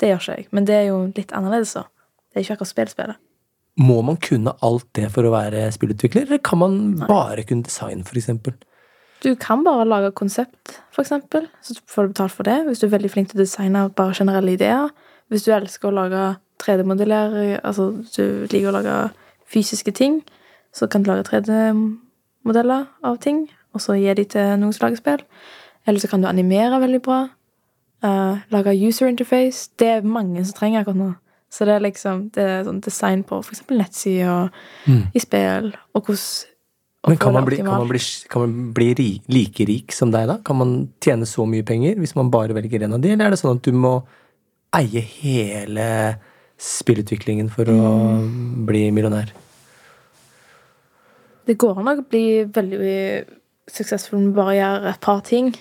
det 0.00 0.10
gjør 0.12 0.22
ikke 0.22 0.36
jeg. 0.40 0.48
Men 0.56 0.68
det 0.68 0.76
er 0.76 0.86
jo 0.90 0.98
litt 1.16 1.32
annerledes, 1.36 1.76
så. 1.76 1.86
Det 2.28 2.40
er 2.40 2.44
ikke 2.44 2.58
akkurat 2.58 2.72
spillspillet. 2.72 3.22
Må 3.80 4.00
man 4.04 4.16
kunne 4.20 4.54
alt 4.64 4.88
det 4.96 5.10
for 5.12 5.28
å 5.28 5.32
være 5.34 5.66
spillutvikler, 5.72 6.24
eller 6.24 6.40
kan 6.44 6.60
man 6.60 6.78
bare 7.02 7.44
kunne 7.48 7.64
design, 7.64 8.04
for 8.08 8.16
eksempel? 8.16 8.56
Du 9.26 9.34
kan 9.34 9.64
bare 9.64 9.84
lage 9.88 10.12
konsept, 10.14 10.82
eksempel. 10.98 11.48
Så 11.62 11.80
får 11.90 12.02
du 12.02 12.08
betalt 12.08 12.32
for 12.32 12.42
det. 12.42 12.64
Hvis 12.66 12.78
du 12.78 12.86
er 12.86 12.90
veldig 12.90 13.10
flink 13.10 13.30
til 13.30 13.40
å 13.40 13.42
designe 13.42 13.88
bare 13.90 14.14
generelle 14.14 14.52
ideer. 14.54 14.92
Hvis 15.28 15.42
du 15.42 15.50
elsker 15.50 15.88
å 15.88 15.96
lage 15.96 16.36
3D-modellere, 16.62 17.58
altså 17.66 17.88
du 18.16 18.46
liker 18.52 18.70
å 18.70 18.76
lage 18.78 18.94
fysiske 19.50 19.90
ting, 19.90 20.20
så 20.74 20.86
kan 20.86 21.02
du 21.02 21.10
lage 21.10 21.26
3D-modeller 21.26 22.86
av 23.02 23.18
ting, 23.18 23.48
og 23.74 23.82
så 23.82 23.98
gi 23.98 24.14
de 24.14 24.24
til 24.30 24.54
noen 24.60 24.72
som 24.72 24.86
lager 24.86 25.02
spill. 25.02 25.26
Eller 25.86 26.00
så 26.00 26.08
kan 26.12 26.22
du 26.22 26.30
animere 26.30 26.80
veldig 26.80 27.02
bra. 27.02 27.20
Uh, 28.04 28.38
lage 28.54 28.78
user 28.78 29.10
interface. 29.10 29.70
Det 29.78 29.88
er 29.88 30.06
mange 30.06 30.44
som 30.44 30.54
trenger 30.54 30.84
akkurat 30.84 31.02
nå. 31.02 31.12
Så 31.50 31.66
det 31.66 31.74
er 31.74 31.82
liksom 31.82 32.28
det 32.34 32.42
er 32.44 32.66
sånn 32.66 32.82
design 32.84 33.26
på 33.26 33.42
eksempel 33.42 33.82
nettsider 33.82 34.30
og 34.30 35.14
i 35.14 35.22
spill, 35.22 35.72
og 35.94 36.06
hvordan 36.06 36.55
Men 37.06 37.18
kan 37.22 37.34
man 37.36 37.44
bli, 37.46 37.60
kan 37.62 37.78
man 37.78 37.88
bli, 37.88 38.00
kan 38.32 38.42
man 38.42 38.54
bli 38.74 38.88
ri, 38.98 39.10
like 39.30 39.66
rik 39.68 39.94
som 39.94 40.10
deg, 40.10 40.26
da? 40.26 40.40
Kan 40.44 40.58
man 40.58 40.76
tjene 41.02 41.28
så 41.28 41.46
mye 41.46 41.66
penger 41.66 42.00
hvis 42.02 42.16
man 42.18 42.32
bare 42.34 42.56
velger 42.56 42.82
en 42.82 42.96
av 42.96 43.02
de, 43.04 43.12
eller 43.14 43.28
er 43.28 43.36
det 43.36 43.40
sånn 43.40 43.60
at 43.60 43.66
du 43.66 43.76
må 43.76 44.00
eie 44.74 45.02
hele 45.20 45.86
spillutviklingen 46.58 47.52
for 47.52 47.70
å 47.70 47.92
bli 48.66 48.88
millionær? 48.94 49.30
Det 51.46 51.54
går 51.62 51.78
an 51.78 51.92
å 51.92 51.96
bli 52.02 52.26
veldig 52.50 52.98
suksessfull 53.70 54.24
med 54.24 54.34
bare 54.34 54.54
å 54.54 54.58
gjøre 54.58 54.92
et 54.92 55.02
par 55.06 55.22
ting. 55.26 55.52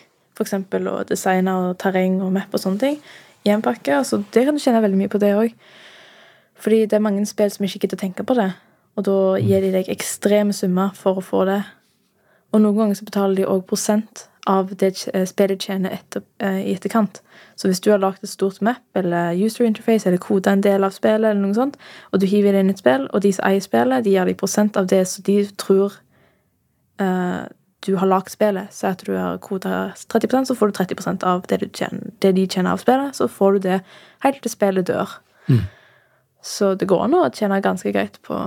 Eksempel 0.42 0.90
å 0.90 0.98
designe 1.08 1.54
og 1.62 1.78
terreng 1.82 2.18
og 2.26 2.34
map 2.36 2.54
og 2.58 2.62
sånne 2.62 2.82
ting. 2.82 3.02
I 3.46 3.54
en 3.54 3.62
pakke. 3.62 4.00
Altså, 4.00 4.24
det 4.34 4.48
kan 4.48 4.58
du 4.58 4.62
tjene 4.64 4.82
veldig 4.82 4.98
mye 4.98 5.12
på, 5.14 5.22
det 5.22 5.36
òg. 5.38 5.54
Fordi 6.58 6.86
det 6.90 6.98
er 6.98 7.06
mange 7.06 7.26
spill 7.30 7.52
som 7.54 7.68
ikke 7.68 7.84
gidder 7.84 8.00
å 8.00 8.02
tenke 8.02 8.26
på 8.26 8.38
det. 8.38 8.50
Og 8.96 9.08
da 9.08 9.18
gir 9.44 9.64
de 9.64 9.74
deg 9.74 9.90
ekstreme 9.92 10.56
summer 10.56 10.94
for 10.96 11.20
å 11.20 11.26
få 11.26 11.44
det. 11.50 11.62
Og 12.56 12.62
noen 12.64 12.78
ganger 12.80 13.00
så 13.00 13.08
betaler 13.08 13.42
de 13.42 13.50
òg 13.52 13.66
prosent 13.68 14.28
av 14.48 14.70
det 14.80 14.92
eh, 15.14 15.26
spillet 15.28 15.62
tjener 15.62 15.96
etter, 15.98 16.22
eh, 16.40 16.62
i 16.70 16.76
etterkant. 16.76 17.20
Så 17.60 17.68
hvis 17.68 17.82
du 17.82 17.90
har 17.92 18.00
lagd 18.00 18.24
et 18.24 18.30
stort 18.30 18.62
map 18.64 19.00
eller 19.00 19.36
user 19.36 19.66
interface 19.66 20.08
eller 20.08 20.22
koda 20.22 20.54
en 20.54 20.64
del 20.64 20.86
av 20.86 20.94
spillet, 20.96 21.32
eller 21.32 21.42
noe 21.42 21.58
sånt, 21.58 21.78
og 22.14 22.22
du 22.22 22.28
hiver 22.30 22.56
inn 22.56 22.70
et 22.72 22.82
spill, 22.82 23.08
og 23.12 23.24
de 23.26 23.34
som 23.36 23.48
eier 23.50 23.64
spillet, 23.66 24.06
de 24.06 24.14
gir 24.14 24.30
deg 24.30 24.40
prosent 24.40 24.78
av 24.78 24.88
det 24.92 25.02
som 25.10 25.26
de 25.26 25.40
tror 25.60 25.98
uh, 27.02 27.46
du 27.86 27.96
har 28.00 28.12
lagd 28.12 28.32
spillet. 28.34 28.74
Så 28.74 28.92
at 28.94 29.06
du 29.08 29.16
har 29.18 29.40
koda 29.44 29.94
30% 30.14 30.52
så 30.52 30.58
får 30.58 30.72
du 30.72 30.78
30% 30.80 31.26
av 31.28 31.46
det, 31.50 31.60
du 31.64 31.68
tjener, 31.70 32.14
det 32.22 32.36
de 32.38 32.46
tjener 32.48 32.76
av 32.76 32.84
spillet. 32.84 33.18
Så 33.18 33.28
får 33.32 33.58
du 33.58 33.68
det 33.70 33.80
helt 34.26 34.42
til 34.44 34.54
spillet 34.54 34.88
dør. 34.88 35.18
Så 36.46 36.76
det 36.78 36.86
går 36.90 37.08
an 37.08 37.18
å 37.18 37.26
tjene 37.34 37.64
ganske 37.66 37.90
greit 37.94 38.20
på 38.26 38.38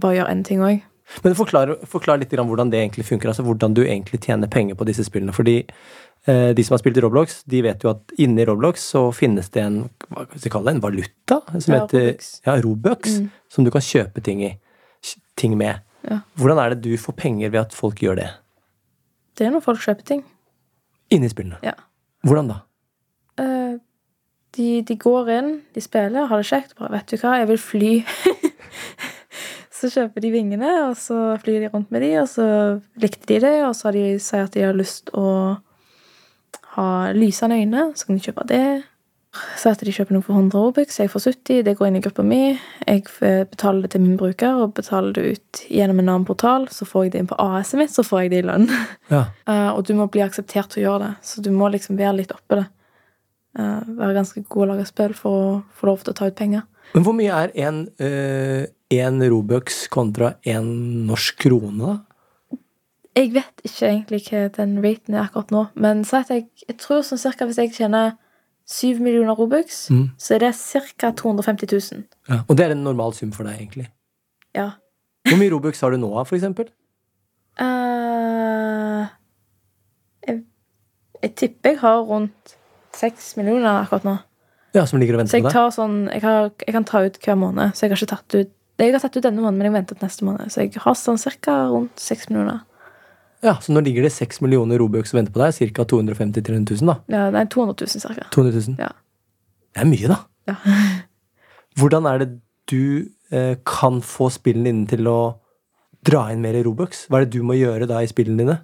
bare 0.00 0.16
gjøre 0.20 0.32
én 0.32 0.42
ting 0.44 0.60
òg. 0.64 0.80
Men 1.24 1.34
forklar, 1.36 1.74
forklar 1.90 2.18
litt 2.22 2.30
grann 2.32 2.46
hvordan 2.48 2.70
det 2.72 2.78
egentlig 2.80 3.04
funker, 3.04 3.28
altså 3.28 3.42
hvordan 3.44 3.74
du 3.76 3.82
egentlig 3.84 4.20
tjener 4.24 4.48
penger 4.48 4.74
på 4.78 4.86
disse 4.88 5.04
spillene. 5.04 5.32
Fordi 5.36 5.58
eh, 5.60 6.52
de 6.56 6.64
som 6.64 6.72
har 6.76 6.80
spilt 6.80 6.96
i 6.96 7.02
Roblox, 7.04 7.42
de 7.44 7.60
vet 7.66 7.82
jo 7.84 7.90
at 7.90 8.14
inni 8.22 8.46
Roblox 8.48 8.86
så 8.94 9.02
finnes 9.12 9.50
det 9.52 9.60
en 9.66 9.80
hva 10.08 10.24
skal 10.30 10.44
vi 10.46 10.52
kalle 10.54 10.70
det, 10.70 10.74
en 10.78 10.84
valuta 10.86 11.40
som 11.58 11.74
Ja, 11.74 11.80
heter 11.82 12.06
Robux. 12.06 12.30
ja, 12.46 12.54
Robux, 12.64 13.16
som 13.52 13.64
du 13.66 13.70
kan 13.74 13.84
kjøpe 13.84 14.22
ting 14.24 14.40
i. 14.46 14.52
Ting 15.36 15.56
med. 15.58 15.82
Ja. 16.08 16.20
Hvordan 16.38 16.58
er 16.62 16.74
det 16.74 16.82
du 16.86 16.96
får 16.98 17.12
penger 17.18 17.50
ved 17.50 17.60
at 17.60 17.74
folk 17.76 18.00
gjør 18.02 18.16
det? 18.22 18.30
Det 19.36 19.46
er 19.46 19.50
når 19.54 19.62
folk 19.64 19.80
kjøper 19.84 20.04
ting. 20.08 20.24
Inni 21.12 21.28
spillene? 21.28 21.58
Ja. 21.66 21.74
Hvordan 22.24 22.48
da? 22.54 22.56
Eh, 23.42 23.74
de, 24.56 24.68
de 24.88 24.96
går 24.96 25.28
inn, 25.32 25.52
de 25.74 25.80
spiller, 25.84 26.26
har 26.30 26.40
det 26.40 26.46
kjekt. 26.48 26.74
Bare, 26.78 26.92
vet 26.96 27.10
du 27.12 27.16
hva, 27.20 27.36
jeg 27.42 27.48
vil 27.52 27.60
fly. 27.60 27.92
så 29.82 29.90
kjøper 29.90 30.24
de 30.24 30.30
vingene, 30.32 30.70
og 30.86 30.96
så 31.00 31.18
flyr 31.42 31.64
de 31.64 31.72
rundt 31.72 31.90
med 31.94 32.04
de, 32.06 32.14
og 32.22 32.30
så 32.30 32.46
likte 33.02 33.28
de 33.28 33.42
det, 33.42 33.58
og 33.66 33.74
så 33.76 33.90
har 33.90 33.98
de 33.98 34.06
sier 34.22 34.46
at 34.46 34.54
de 34.54 34.64
har 34.64 34.78
lyst 34.78 35.12
å 35.18 35.26
ha 36.76 36.88
lysende 37.16 37.58
øyne, 37.60 37.90
så 37.96 38.08
kan 38.08 38.16
de 38.16 38.24
kjøpe 38.24 38.48
det. 38.48 38.64
Så 39.32 39.70
at 39.72 39.80
de 39.80 39.92
kjøper 39.94 40.12
noe 40.12 40.24
for 40.24 40.36
100 40.36 40.60
Robux, 40.60 40.98
jeg 41.00 41.08
får 41.08 41.24
70, 41.24 41.62
det 41.64 41.72
går 41.78 41.88
inn 41.88 41.96
i 41.96 42.02
gruppa 42.04 42.24
mi. 42.26 42.40
Jeg 42.84 43.06
betaler 43.48 43.86
det 43.86 43.94
til 43.94 44.02
min 44.04 44.18
bruker, 44.20 44.58
og 44.60 44.74
betaler 44.76 45.14
det 45.16 45.24
ut 45.24 45.62
gjennom 45.72 46.02
en 46.02 46.10
annen 46.12 46.26
portal. 46.28 46.66
Så 46.72 46.84
får 46.88 47.06
jeg 47.06 47.14
det 47.14 47.22
inn 47.22 47.30
på 47.30 47.38
AS-et 47.40 47.80
mitt, 47.80 47.94
så 47.94 48.04
får 48.04 48.26
jeg 48.26 48.32
det 48.34 48.42
i 48.42 48.46
lønn. 48.50 48.68
Ja. 49.08 49.24
Uh, 49.48 49.70
og 49.76 49.86
du 49.88 49.94
må 49.96 50.08
bli 50.12 50.24
akseptert 50.24 50.74
til 50.74 50.82
å 50.82 50.86
gjøre 50.86 51.06
det, 51.06 51.12
så 51.24 51.44
du 51.44 51.48
må 51.56 51.70
liksom 51.72 51.96
være 52.00 52.18
litt 52.20 52.36
oppe 52.36 52.60
det. 52.60 52.66
Uh, 53.56 53.80
være 54.02 54.18
ganske 54.20 54.44
god 54.52 54.66
å 54.66 54.68
lage 54.74 54.86
spill 54.88 55.16
for 55.16 55.38
å 55.38 55.56
få 55.80 55.88
lov 55.88 56.04
til 56.04 56.12
å 56.12 56.18
ta 56.20 56.28
ut 56.28 56.36
penger. 56.36 56.68
Men 56.92 57.08
hvor 57.08 57.16
mye 57.16 57.40
er 57.46 57.56
en, 57.64 57.82
uh, 58.04 58.68
en 59.00 59.22
Robux 59.30 59.86
kontra 59.92 60.34
en 60.44 61.06
norsk 61.08 61.38
krone, 61.46 61.78
da? 61.78 62.58
Jeg 63.16 63.32
vet 63.34 63.62
ikke 63.68 63.88
egentlig 63.90 64.20
hva 64.30 64.46
den 64.56 64.78
raten 64.84 65.14
er 65.14 65.26
akkurat 65.26 65.50
nå, 65.52 65.62
men 65.76 66.00
så 66.08 66.22
jeg, 66.28 66.46
jeg 66.68 66.76
tror 66.80 67.02
sånn 67.04 67.20
cirka 67.20 67.44
hvis 67.48 67.58
jeg 67.60 67.72
tjener 67.76 68.14
7 68.72 69.00
millioner 69.04 69.36
Robux, 69.36 69.88
Mm. 69.90 70.10
så 70.16 70.34
er 70.36 70.38
det 70.46 70.52
ca. 70.96 71.10
250 71.12 71.66
000. 71.92 72.04
Ja. 72.30 72.38
Og 72.48 72.56
det 72.56 72.64
er 72.66 72.70
en 72.76 72.84
normal 72.84 73.12
sum 73.12 73.32
for 73.32 73.44
deg, 73.44 73.58
egentlig. 73.60 73.88
Ja. 74.56 74.70
Hvor 75.28 75.36
mye 75.38 75.50
Robux 75.52 75.80
har 75.80 75.90
du 75.90 75.98
nå, 75.98 76.12
for 76.24 76.36
eksempel? 76.38 76.70
Uh, 77.60 79.04
jeg, 80.26 80.38
jeg 81.22 81.34
tipper 81.38 81.74
jeg 81.74 81.80
har 81.82 82.00
rundt 82.08 82.56
6 82.96 83.36
millioner 83.40 83.82
akkurat 83.82 84.06
nå. 84.08 84.16
Ja, 84.72 84.86
Som 84.88 85.00
ligger 85.02 85.18
og 85.18 85.26
Så 85.28 85.36
venter 85.36 85.42
på 85.42 85.48
deg? 85.50 85.52
tar 85.52 85.70
sånn 85.74 85.96
Jeg, 86.08 86.22
har, 86.24 86.46
jeg 86.64 86.72
kan 86.72 86.84
ta 86.88 87.02
ut 87.04 87.18
hver 87.20 87.36
måned, 87.36 87.74
så 87.76 87.84
jeg 87.84 87.92
har 87.92 88.00
ikke 88.00 88.14
tatt 88.14 88.36
ut 88.40 88.52
Jeg 88.82 88.96
har 88.96 89.02
tatt 89.04 89.16
ut 89.16 89.24
denne 89.24 89.40
måneden, 89.42 89.60
men 89.60 89.68
jeg 89.68 89.74
venter 89.76 89.98
til 89.98 90.06
neste 90.08 90.26
måned. 90.26 90.52
Så 90.52 90.64
jeg 90.64 90.82
har 90.82 90.96
sånn 90.98 91.20
cirka 91.20 91.54
rundt 91.70 92.02
6 92.02 92.28
millioner. 92.30 92.62
Ja, 93.42 93.56
Så 93.58 93.74
nå 93.74 93.82
ligger 93.82 94.04
det 94.06 94.12
6 94.14 94.40
millioner 94.44 94.78
Robux 94.78 95.12
og 95.14 95.18
venter 95.18 95.34
på 95.34 95.42
deg, 95.42 95.72
ca. 95.74 95.84
250 95.90 96.42
000-300 96.46 96.82
000, 96.82 96.90
da. 96.92 96.96
Ja, 97.10 97.30
nei, 97.34 97.44
200 97.50 97.86
000 97.86 98.02
cirka. 98.04 98.26
200 98.34 98.60
000. 98.68 98.76
Ja. 98.78 98.92
Det 99.74 99.82
er 99.82 99.88
mye, 99.90 100.10
da. 100.12 100.18
Ja. 100.50 100.56
Hvordan 101.78 102.06
er 102.06 102.22
det 102.22 102.28
du 102.70 103.08
eh, 103.34 103.56
kan 103.66 104.02
få 104.06 104.28
spillene 104.30 104.70
dine 104.70 104.90
til 104.90 105.10
å 105.10 105.18
dra 106.06 106.28
inn 106.32 106.42
mer 106.44 106.58
Robux? 106.66 107.06
Hva 107.08 107.20
er 107.20 107.26
det 107.26 107.38
du 107.38 107.46
må 107.46 107.58
gjøre 107.58 107.88
da 107.90 108.02
i 108.02 108.10
spillene 108.10 108.44
dine? 108.44 108.58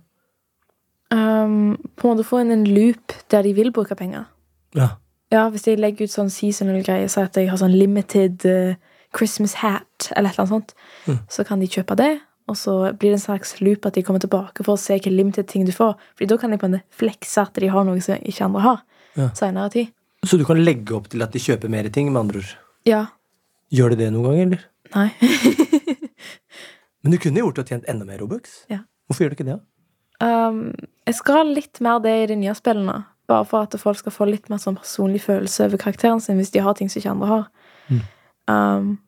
Um, 1.10 1.78
på 1.96 2.06
en 2.06 2.14
måte 2.14 2.26
få 2.28 2.42
inn 2.42 2.52
en 2.52 2.66
loop 2.68 3.14
der 3.32 3.46
de 3.46 3.54
vil 3.56 3.72
bruke 3.74 3.96
penger. 3.98 4.28
Ja. 4.76 4.96
Ja, 5.32 5.48
Hvis 5.52 5.66
jeg 5.68 5.80
legger 5.80 6.08
ut 6.08 6.12
sånn 6.12 6.30
seasonal 6.32 6.80
greier, 6.84 7.08
så 7.12 7.26
at 7.26 7.36
jeg 7.36 7.50
har 7.50 7.58
sånn 7.60 7.74
limited 7.76 8.46
eh, 8.48 8.78
Christmas 9.16 9.54
hat, 9.62 10.10
eller 10.16 10.30
et 10.30 10.34
eller 10.38 10.44
annet 10.44 10.48
sånt, 10.54 10.74
Mm. 11.06 11.18
så 11.28 11.44
kan 11.46 11.60
de 11.60 11.66
kjøpe 11.68 11.96
det. 11.96 12.20
Og 12.48 12.56
så 12.56 12.92
blir 12.96 13.10
det 13.12 13.18
en 13.20 13.26
slags 13.36 13.60
loop 13.60 13.84
at 13.86 13.94
de 13.94 14.02
kommer 14.02 14.20
tilbake 14.20 14.64
for 14.64 14.74
å 14.74 14.78
se 14.78 14.94
hvilke 14.96 15.12
limited 15.14 15.46
ting 15.48 15.64
du 15.66 15.72
får. 15.72 15.96
Fordi 16.16 16.28
da 16.28 16.36
kan 16.38 16.50
de 16.50 16.56
på 16.58 16.64
en 16.64 16.80
flekse 16.90 17.38
at 17.42 17.52
de 17.54 17.68
har 17.68 17.84
noe 17.84 18.00
som 18.00 18.16
ikke 18.16 18.44
andre 18.44 18.60
har. 18.60 18.82
Ja. 19.16 19.28
Senere 19.34 19.70
tid. 19.70 19.88
Så 20.24 20.38
du 20.38 20.44
kan 20.44 20.56
legge 20.64 20.94
opp 20.96 21.08
til 21.08 21.22
at 21.22 21.32
de 21.32 21.38
kjøper 21.38 21.68
mer 21.68 21.88
ting, 21.90 22.10
med 22.12 22.20
andre 22.20 22.38
ord. 22.38 22.54
Ja. 22.86 23.06
Gjør 23.70 23.90
de 23.90 23.96
det 23.96 24.12
noen 24.12 24.24
gang, 24.24 24.40
eller? 24.40 24.64
Nei. 24.94 25.10
Men 27.02 27.12
du 27.12 27.18
kunne 27.18 27.40
gjort 27.42 27.56
det 27.58 27.64
og 27.66 27.68
tjent 27.68 27.88
enda 27.88 28.04
mer 28.08 28.18
Robux. 28.22 28.62
Ja. 28.70 28.80
Hvorfor 29.08 29.24
gjør 29.24 29.30
du 29.34 29.36
ikke 29.38 29.48
det? 29.52 29.58
Um, 30.20 30.72
jeg 31.06 31.14
skal 31.14 31.36
ha 31.38 31.42
litt 31.46 31.80
mer 31.84 32.00
det 32.02 32.14
i 32.22 32.26
de 32.32 32.36
nye 32.40 32.54
spillene. 32.58 33.04
Bare 33.28 33.44
for 33.46 33.66
at 33.68 33.76
folk 33.78 34.00
skal 34.00 34.12
få 34.14 34.26
litt 34.28 34.48
mer 34.50 34.58
sånn 34.62 34.78
personlig 34.80 35.20
følelse 35.22 35.68
over 35.68 35.80
karakteren 35.80 36.20
sin 36.24 36.40
hvis 36.40 36.50
de 36.54 36.62
har 36.64 36.74
ting 36.78 36.88
som 36.90 37.00
ikke 37.02 37.12
andre 37.12 37.28
har. 37.30 37.44
Mm. 37.92 38.00
Um, 38.48 38.98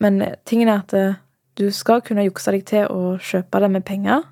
men 0.00 0.20
tingen 0.46 0.68
er 0.68 0.82
at 0.82 0.92
eh, 0.94 1.14
du 1.58 1.70
skal 1.74 2.02
kunne 2.06 2.26
jukse 2.28 2.52
deg 2.54 2.66
til 2.68 2.84
å 2.92 3.16
kjøpe 3.18 3.60
det 3.64 3.70
med 3.74 3.84
penger, 3.88 4.22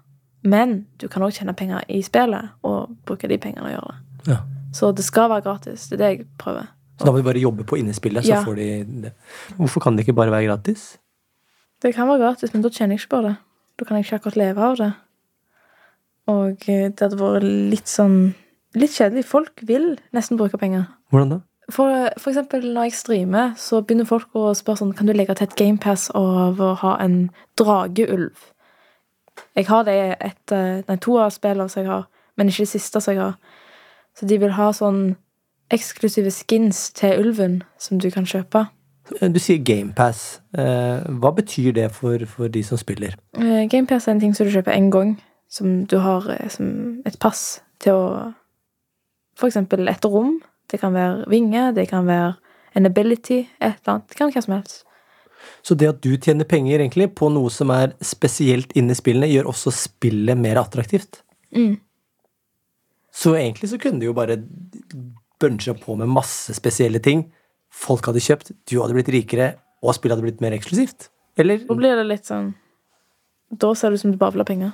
men 0.47 0.85
du 1.01 1.09
kan 1.11 1.25
òg 1.27 1.33
tjene 1.35 1.57
penger 1.59 1.83
i 1.91 2.03
spillet 2.07 2.53
og 2.63 2.93
bruke 3.09 3.27
de 3.31 3.39
pengene 3.43 3.67
og 3.67 3.73
gjøre 3.75 3.95
det. 3.95 4.29
Ja. 4.31 4.37
Så 4.77 4.93
det 4.95 5.07
skal 5.07 5.31
være 5.33 5.43
gratis. 5.47 5.89
Det 5.89 5.97
er 5.97 6.03
det 6.05 6.11
jeg 6.13 6.27
prøver. 6.39 6.69
Så 7.01 7.05
da 7.09 7.13
må 7.13 7.19
de 7.19 7.27
bare 7.27 7.41
jobbe 7.43 7.65
på 7.67 7.79
innespillet, 7.81 8.25
så 8.25 8.37
Ja. 8.37 8.45
får 8.45 8.57
de 8.57 8.69
det. 9.03 9.13
Hvorfor 9.57 9.81
kan 9.81 9.97
det 9.97 10.07
ikke 10.07 10.15
bare 10.17 10.31
være 10.31 10.47
gratis? 10.47 10.99
Det 11.83 11.95
kan 11.95 12.09
være 12.09 12.19
gratis, 12.23 12.53
men 12.55 12.63
da 12.63 12.69
tjener 12.69 12.95
jeg 12.97 13.01
ikke 13.01 13.17
på 13.17 13.23
det. 13.23 13.37
Da 13.79 13.85
kan 13.85 13.97
jeg 13.97 14.05
ikke 14.07 14.17
akkurat 14.21 14.37
leve 14.37 14.63
av 14.63 14.77
det. 14.77 14.93
Og 16.27 16.69
eh, 16.69 16.89
det 16.89 17.01
hadde 17.01 17.19
vært 17.21 17.43
litt 17.43 17.87
sånn 17.89 18.35
Litt 18.77 18.91
kjedelig. 18.93 19.25
Folk 19.25 19.63
vil 19.65 19.95
nesten 20.13 20.37
bruke 20.37 20.59
penger. 20.61 20.83
Hvordan 21.11 21.31
da? 21.31 21.37
For, 21.73 22.09
for 22.19 22.31
eksempel 22.31 22.63
når 22.73 22.83
jeg 22.89 22.93
streamer, 22.93 23.55
så 23.59 23.81
begynner 23.83 24.07
folk 24.07 24.35
å 24.39 24.53
spørre 24.55 24.85
sånn 24.85 24.93
Kan 24.95 25.09
du 25.09 25.13
legge 25.17 25.35
til 25.35 25.49
et 25.49 25.57
GamePass 25.59 26.13
av 26.15 26.61
å 26.63 26.75
ha 26.83 26.93
en 27.03 27.25
drageulv? 27.59 28.53
Jeg 29.57 29.67
har 29.69 29.83
det 29.85 29.95
i 29.95 30.05
et, 30.15 30.53
eh, 30.55 30.85
nei, 30.87 30.97
to 31.03 31.19
av 31.21 31.33
spillene 31.35 31.69
som 31.69 31.83
jeg 31.83 31.91
har, 31.91 32.07
men 32.37 32.49
ikke 32.49 32.65
det 32.65 32.73
siste 32.73 33.03
som 33.03 33.13
jeg 33.13 33.21
har. 33.21 33.35
Så 34.17 34.29
de 34.31 34.39
vil 34.41 34.55
ha 34.57 34.71
sånn 34.73 35.17
eksklusive 35.75 36.31
skins 36.31 36.91
til 36.97 37.21
ulven 37.21 37.61
som 37.79 37.99
du 38.01 38.09
kan 38.15 38.29
kjøpe. 38.29 38.69
Du 39.21 39.39
sier 39.39 39.63
GamePass. 39.63 40.41
Eh, 40.59 41.05
hva 41.21 41.31
betyr 41.35 41.75
det 41.77 41.91
for, 41.95 42.25
for 42.27 42.51
de 42.51 42.63
som 42.67 42.79
spiller? 42.79 43.15
Eh, 43.39 43.67
GamePass 43.71 44.09
er 44.09 44.17
en 44.17 44.23
ting 44.23 44.35
som 44.35 44.47
du 44.47 44.55
kjøper 44.55 44.75
én 44.75 44.91
gang, 44.91 45.17
som 45.49 45.85
du 45.87 45.99
har 46.03 46.27
eh, 46.35 46.49
som 46.51 47.03
et 47.07 47.19
pass 47.23 47.61
til 47.83 47.95
å 47.95 48.35
For 49.37 49.51
eksempel 49.51 49.85
et 49.93 50.05
rom. 50.09 50.39
Det 50.71 50.81
kan 50.83 50.95
være 50.95 51.29
vinger, 51.31 51.73
det 51.77 51.89
kan 51.91 52.07
være 52.09 52.35
en 52.77 52.87
ability, 52.87 53.45
et 53.61 53.79
eller 53.81 53.93
annet. 53.95 54.09
Det 54.11 54.19
kan 54.19 54.29
være 54.29 54.41
hva 54.41 54.45
som 54.45 54.57
helst. 54.57 54.83
Så 55.63 55.75
det 55.79 55.89
at 55.89 56.03
du 56.03 56.17
tjener 56.17 56.49
penger 56.49 56.81
egentlig 56.81 57.09
på 57.19 57.29
noe 57.33 57.51
som 57.53 57.71
er 57.75 57.95
spesielt 58.05 58.73
inne 58.79 58.95
i 58.95 58.99
spillene, 58.99 59.31
gjør 59.31 59.51
også 59.53 59.73
spillet 59.75 60.39
mer 60.39 60.61
attraktivt. 60.61 61.23
Mm. 61.55 61.77
Så 63.17 63.35
egentlig 63.39 63.71
så 63.73 63.79
kunne 63.81 64.03
du 64.03 64.09
jo 64.09 64.17
bare 64.17 64.39
buncha 65.41 65.75
på 65.79 65.97
med 65.97 66.11
masse 66.13 66.55
spesielle 66.57 67.01
ting. 67.03 67.27
Folk 67.73 68.09
hadde 68.09 68.25
kjøpt, 68.25 68.53
du 68.69 68.79
hadde 68.81 68.97
blitt 68.97 69.13
rikere, 69.13 69.55
og 69.85 69.97
spillet 69.97 70.17
hadde 70.17 70.27
blitt 70.27 70.43
mer 70.45 70.57
eksklusivt. 70.57 71.11
Eller? 71.41 71.63
Da 71.69 71.77
blir 71.77 71.99
det 71.99 72.07
litt 72.09 72.29
sånn 72.29 72.55
Da 73.53 73.75
ser 73.77 73.93
det 73.93 73.99
ut 73.99 74.03
som 74.07 74.13
du 74.15 74.19
bare 74.21 74.33
vil 74.35 74.43
ha 74.43 74.49
penger. 74.49 74.71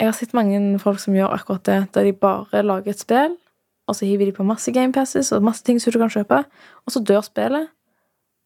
Jeg 0.00 0.08
har 0.08 0.16
sett 0.16 0.32
mange 0.34 0.58
folk 0.82 0.98
som 0.98 1.14
gjør 1.14 1.36
akkurat 1.36 1.66
det, 1.68 1.80
der 1.94 2.08
de 2.08 2.14
bare 2.18 2.62
lager 2.64 2.90
et 2.90 3.02
spill, 3.02 3.36
og 3.86 3.96
så 3.96 4.06
hiver 4.08 4.30
de 4.30 4.36
på 4.36 4.46
masse 4.46 4.72
gamepasses 4.72 5.32
og 5.32 5.44
masse 5.44 5.64
ting 5.64 5.80
som 5.80 5.92
du 5.92 5.98
kan 6.00 6.12
kjøpe, 6.12 6.44
og 6.86 6.92
så 6.92 7.02
dør 7.04 7.24
spillet, 7.26 7.68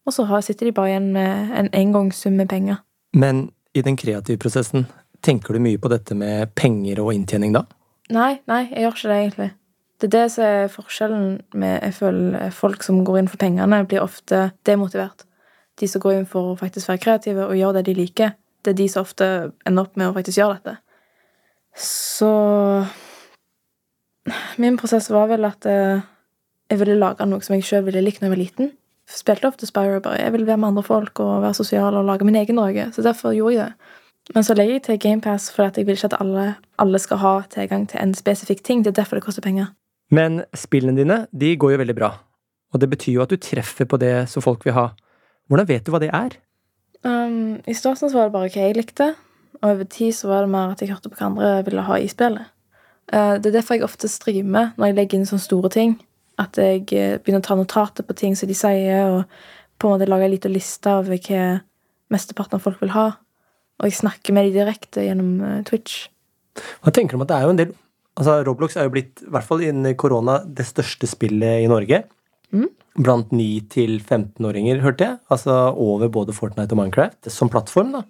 og 0.07 0.15
så 0.15 0.25
sitter 0.43 0.67
de 0.67 0.73
bare 0.73 0.95
igjen 0.95 1.13
med 1.13 1.55
en 1.59 1.69
engangssum 1.77 2.33
med 2.33 2.49
penger. 2.49 2.83
Men 3.13 3.51
i 3.75 3.83
den 3.83 3.97
kreative 3.97 4.39
prosessen, 4.41 4.87
tenker 5.23 5.55
du 5.55 5.61
mye 5.63 5.79
på 5.79 5.91
dette 5.93 6.15
med 6.15 6.55
penger 6.57 7.03
og 7.03 7.13
inntjening 7.15 7.55
da? 7.55 7.65
Nei, 8.15 8.39
nei, 8.49 8.63
jeg 8.71 8.87
gjør 8.87 8.97
ikke 8.97 9.09
det, 9.09 9.19
egentlig. 9.23 9.51
Det 9.99 10.07
er 10.07 10.15
det 10.15 10.27
som 10.33 10.45
er 10.47 10.69
forskjellen 10.73 11.25
med 11.59 11.81
jeg 11.83 11.95
føler 11.97 12.53
folk 12.55 12.85
som 12.87 13.03
går 13.05 13.19
inn 13.19 13.31
for 13.31 13.41
pengene, 13.41 13.83
blir 13.91 14.05
ofte 14.05 14.53
demotivert. 14.67 15.27
De 15.79 15.89
som 15.91 16.03
går 16.03 16.21
inn 16.21 16.29
for 16.31 16.53
å 16.53 16.59
faktisk 16.59 16.91
være 16.91 17.03
kreative 17.03 17.47
og 17.47 17.59
gjøre 17.59 17.81
det 17.81 17.89
de 17.91 17.97
liker, 17.99 18.37
det 18.65 18.73
er 18.73 18.79
de 18.79 18.89
som 18.91 19.07
ofte 19.07 19.27
ender 19.67 19.87
opp 19.87 19.99
med 19.99 20.09
å 20.09 20.15
faktisk 20.17 20.41
gjøre 20.41 20.59
dette. 20.59 20.77
Så 21.79 22.31
Min 24.59 24.77
prosess 24.81 25.11
var 25.11 25.29
vel 25.31 25.47
at 25.49 25.67
eh, 25.69 26.05
jeg 26.69 26.81
ville 26.83 26.99
lage 26.99 27.27
noe 27.29 27.45
som 27.45 27.57
jeg 27.57 27.67
sjøl 27.67 27.87
ville 27.87 28.03
likt 28.05 28.21
da 28.21 28.29
jeg 28.29 28.35
var 28.35 28.43
liten. 28.43 28.71
Spilte 29.09 29.49
ofte 29.49 29.67
Spyro 29.69 30.03
bare. 30.05 30.21
Jeg 30.21 30.35
ville 30.35 30.47
være 30.47 30.61
med 30.61 30.73
andre 30.73 30.85
folk 30.85 31.21
og 31.25 31.43
være 31.43 31.57
sosial 31.57 31.97
og 31.97 32.05
lage 32.05 32.27
min 32.29 32.37
egen 32.37 32.61
drage. 32.61 32.91
Så 32.93 33.03
derfor 33.03 33.33
gjorde 33.33 33.55
jeg 33.55 33.71
det. 33.71 33.95
Men 34.35 34.45
så 34.45 34.55
legger 34.55 34.77
jeg 34.77 34.83
til 34.85 34.99
GamePass 35.01 35.49
fordi 35.55 35.81
jeg 35.81 35.89
vil 35.89 35.97
ikke 35.97 36.11
at 36.11 36.19
alle, 36.21 36.49
alle 36.79 36.99
skal 37.01 37.21
ha 37.23 37.35
tilgang 37.49 37.87
til 37.89 38.03
en 38.03 38.13
spesifikk 38.15 38.61
ting. 38.65 38.85
Det 38.85 38.93
er 38.93 39.01
derfor 39.01 39.17
det 39.17 39.25
koster 39.25 39.43
penger. 39.43 39.73
Men 40.11 40.43
spillene 40.57 40.97
dine, 40.97 41.23
de 41.33 41.57
går 41.57 41.73
jo 41.73 41.81
veldig 41.81 41.97
bra. 41.97 42.11
Og 42.73 42.81
det 42.81 42.91
betyr 42.91 43.15
jo 43.15 43.23
at 43.25 43.33
du 43.33 43.41
treffer 43.41 43.89
på 43.89 43.97
det 43.97 44.29
som 44.29 44.45
folk 44.45 44.65
vil 44.65 44.77
ha. 44.77 44.91
Hvordan 45.49 45.69
vet 45.69 45.87
du 45.87 45.93
hva 45.95 46.01
det 46.03 46.13
er? 46.13 46.37
Um, 47.05 47.61
I 47.65 47.75
starten 47.77 48.13
var 48.13 48.29
det 48.29 48.37
bare 48.37 48.53
hva 48.53 48.69
jeg 48.69 48.77
likte, 48.77 49.15
og 49.63 49.71
over 49.71 49.89
tid 49.89 50.13
så 50.13 50.29
var 50.29 50.45
det 50.45 50.53
mer 50.53 50.75
at 50.75 50.83
jeg 50.83 50.93
hørte 50.93 51.09
på 51.09 51.17
hva 51.17 51.31
andre 51.31 51.53
ville 51.65 51.85
ha 51.87 51.97
i 51.97 52.09
spillet. 52.11 52.53
Uh, 53.13 53.39
det 53.41 53.51
er 53.51 53.61
derfor 53.61 53.79
jeg 53.79 53.87
ofte 53.87 54.11
streamer 54.11 54.75
når 54.77 54.91
jeg 54.91 54.99
legger 54.99 55.19
inn 55.19 55.29
sånne 55.29 55.47
store 55.47 55.73
ting. 55.73 55.97
At 56.39 56.59
jeg 56.61 56.85
eh, 56.95 57.17
begynner 57.19 57.43
å 57.43 57.47
ta 57.49 57.57
notater 57.59 58.07
på 58.07 58.15
ting 58.15 58.37
som 58.39 58.47
de 58.47 58.55
sier, 58.55 59.09
og 59.11 59.81
på 59.83 59.89
en 59.89 59.97
måte 59.97 60.07
lager 60.07 60.29
en 60.29 60.35
liten 60.37 60.53
liste 60.55 60.93
av 60.93 61.09
hva 61.11 61.47
mesteparten 62.15 62.59
av 62.59 62.63
folk 62.63 62.79
vil 62.83 62.95
ha. 62.95 63.09
Og 63.79 63.89
jeg 63.89 63.99
snakker 63.99 64.35
med 64.37 64.47
dem 64.47 64.61
direkte 64.61 65.03
gjennom 65.03 65.43
eh, 65.43 65.65
Twitch. 65.67 66.07
Hva 66.83 66.95
tenker 66.95 67.15
du 67.15 67.19
om 67.19 67.27
at 67.27 67.33
det 67.33 67.39
er 67.39 67.47
jo 67.47 67.55
en 67.55 67.63
del 67.65 67.77
Altså, 68.19 68.41
Roblox 68.43 68.75
er 68.75 68.89
jo 68.89 68.91
blitt, 68.97 69.21
i 69.23 69.29
hvert 69.31 69.47
fall 69.47 69.61
innen 69.63 69.95
korona, 69.95 70.41
det 70.43 70.65
største 70.67 71.07
spillet 71.07 71.63
i 71.63 71.69
Norge. 71.71 72.01
Mm. 72.51 72.65
Blant 72.99 73.31
9 73.31 73.45
til 73.71 74.01
15-åringer, 74.01 74.81
hørte 74.83 75.07
jeg. 75.07 75.21
Altså 75.31 75.55
over 75.79 76.11
både 76.11 76.35
Fortnite 76.35 76.75
og 76.75 76.81
Minecraft. 76.81 77.29
Som 77.31 77.47
plattform, 77.53 77.93
da. 77.95 78.03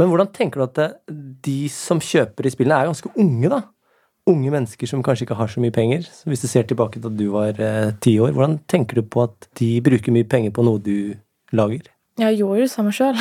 Men 0.00 0.08
hvordan 0.08 0.30
tenker 0.32 0.62
du 0.62 0.64
at 0.64 0.78
det, 0.78 0.88
de 1.44 1.58
som 1.68 2.00
kjøper 2.00 2.48
i 2.48 2.54
spillene, 2.54 2.78
er 2.80 2.88
ganske 2.88 3.12
unge, 3.12 3.52
da? 3.52 3.60
Unge 4.30 4.52
mennesker 4.54 4.86
som 4.86 5.02
kanskje 5.02 5.26
ikke 5.26 5.36
har 5.40 5.50
så 5.50 5.62
mye 5.62 5.74
penger. 5.74 6.04
Så 6.06 6.30
hvis 6.30 6.44
du 6.44 6.46
ser 6.46 6.66
tilbake 6.68 7.00
til 7.00 7.02
da 7.08 7.10
du 7.10 7.24
var 7.32 7.58
eh, 7.58 7.90
ti 8.04 8.14
år, 8.22 8.30
hvordan 8.36 8.60
tenker 8.70 9.00
du 9.00 9.02
på 9.02 9.24
at 9.26 9.48
de 9.58 9.80
bruker 9.82 10.14
mye 10.14 10.28
penger 10.28 10.54
på 10.54 10.62
noe 10.62 10.78
du 10.78 11.16
lager? 11.50 11.88
Jeg 12.20 12.38
gjorde 12.38 12.60
jo 12.60 12.68
det 12.68 12.70
samme 12.70 12.94
sjøl. 12.94 13.18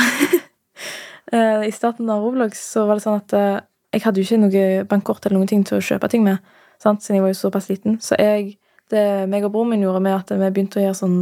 I 1.70 1.72
starten 1.74 2.10
av 2.12 2.22
Roblox 2.22 2.62
så 2.74 2.86
var 2.86 3.00
det 3.00 3.06
sånn 3.06 3.18
at 3.18 3.34
eh, 3.34 3.64
jeg 3.96 4.06
hadde 4.06 4.22
jo 4.22 4.28
ikke 4.28 4.42
noe 4.44 4.86
bankkort 4.92 5.26
eller 5.26 5.40
noen 5.40 5.50
ting 5.50 5.66
til 5.66 5.80
å 5.80 5.84
kjøpe 5.84 6.12
ting 6.12 6.26
med, 6.28 6.38
sant? 6.82 7.02
siden 7.02 7.18
jeg 7.18 7.26
var 7.26 7.34
jo 7.34 7.42
såpass 7.42 7.72
liten. 7.72 7.98
Så 8.04 8.20
jeg, 8.22 8.60
det 8.94 9.06
meg 9.32 9.48
og 9.48 9.56
broren 9.56 9.74
min 9.74 9.88
gjorde 9.88 10.04
med 10.06 10.20
at 10.20 10.32
vi 10.36 10.54
begynte 10.54 10.80
å 10.80 10.86
gjøre 10.86 11.02
sånn 11.02 11.20